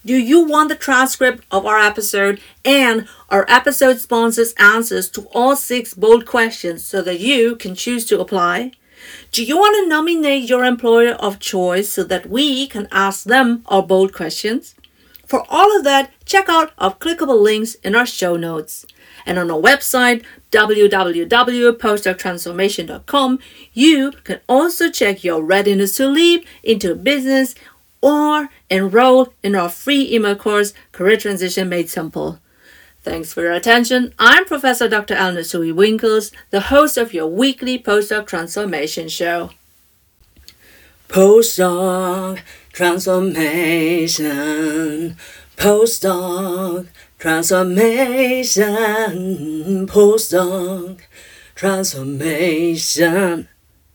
Do 0.04 0.14
you 0.14 0.46
want 0.46 0.68
the 0.68 0.76
transcript 0.76 1.42
of 1.50 1.66
our 1.66 1.80
episode 1.80 2.40
and 2.64 3.08
our 3.28 3.44
episode 3.48 3.98
sponsors' 3.98 4.54
answers 4.56 5.08
to 5.08 5.22
all 5.34 5.56
six 5.56 5.94
bold 5.94 6.26
questions 6.26 6.84
so 6.84 7.02
that 7.02 7.18
you 7.18 7.56
can 7.56 7.74
choose 7.74 8.04
to 8.04 8.20
apply? 8.20 8.70
Do 9.32 9.42
you 9.42 9.56
want 9.56 9.74
to 9.82 9.88
nominate 9.88 10.48
your 10.48 10.64
employer 10.64 11.14
of 11.14 11.40
choice 11.40 11.92
so 11.92 12.04
that 12.04 12.30
we 12.30 12.68
can 12.68 12.86
ask 12.92 13.24
them 13.24 13.64
our 13.66 13.82
bold 13.82 14.12
questions? 14.12 14.76
For 15.26 15.44
all 15.48 15.76
of 15.76 15.82
that, 15.84 16.12
check 16.24 16.48
out 16.48 16.72
our 16.78 16.94
clickable 16.94 17.42
links 17.42 17.74
in 17.76 17.94
our 17.96 18.06
show 18.06 18.36
notes. 18.36 18.86
And 19.26 19.38
on 19.38 19.50
our 19.50 19.60
website, 19.60 20.24
www.postdoctransformation.com, 20.52 23.38
you 23.72 24.12
can 24.24 24.40
also 24.48 24.90
check 24.90 25.24
your 25.24 25.42
readiness 25.42 25.96
to 25.96 26.06
leap 26.06 26.46
into 26.62 26.94
business 26.94 27.56
or 28.00 28.50
enroll 28.70 29.34
in 29.42 29.56
our 29.56 29.68
free 29.68 30.14
email 30.14 30.36
course, 30.36 30.72
Career 30.92 31.16
Transition 31.16 31.68
Made 31.68 31.90
Simple. 31.90 32.38
Thanks 33.02 33.32
for 33.32 33.42
your 33.42 33.50
attention. 33.52 34.14
I'm 34.18 34.44
Professor 34.44 34.88
Dr. 34.88 35.14
Eleonore 35.14 35.42
Soei-Winkels, 35.42 36.30
the 36.50 36.60
host 36.60 36.96
of 36.96 37.12
your 37.12 37.26
weekly 37.26 37.76
postdoc 37.78 38.26
transformation 38.26 39.08
show. 39.08 39.50
Postdoc 41.08 42.40
transformation. 42.76 45.16
Postdoc 45.56 46.86
transformation. 47.18 48.68
Postdoc 49.88 51.00
transformation. 51.54 53.48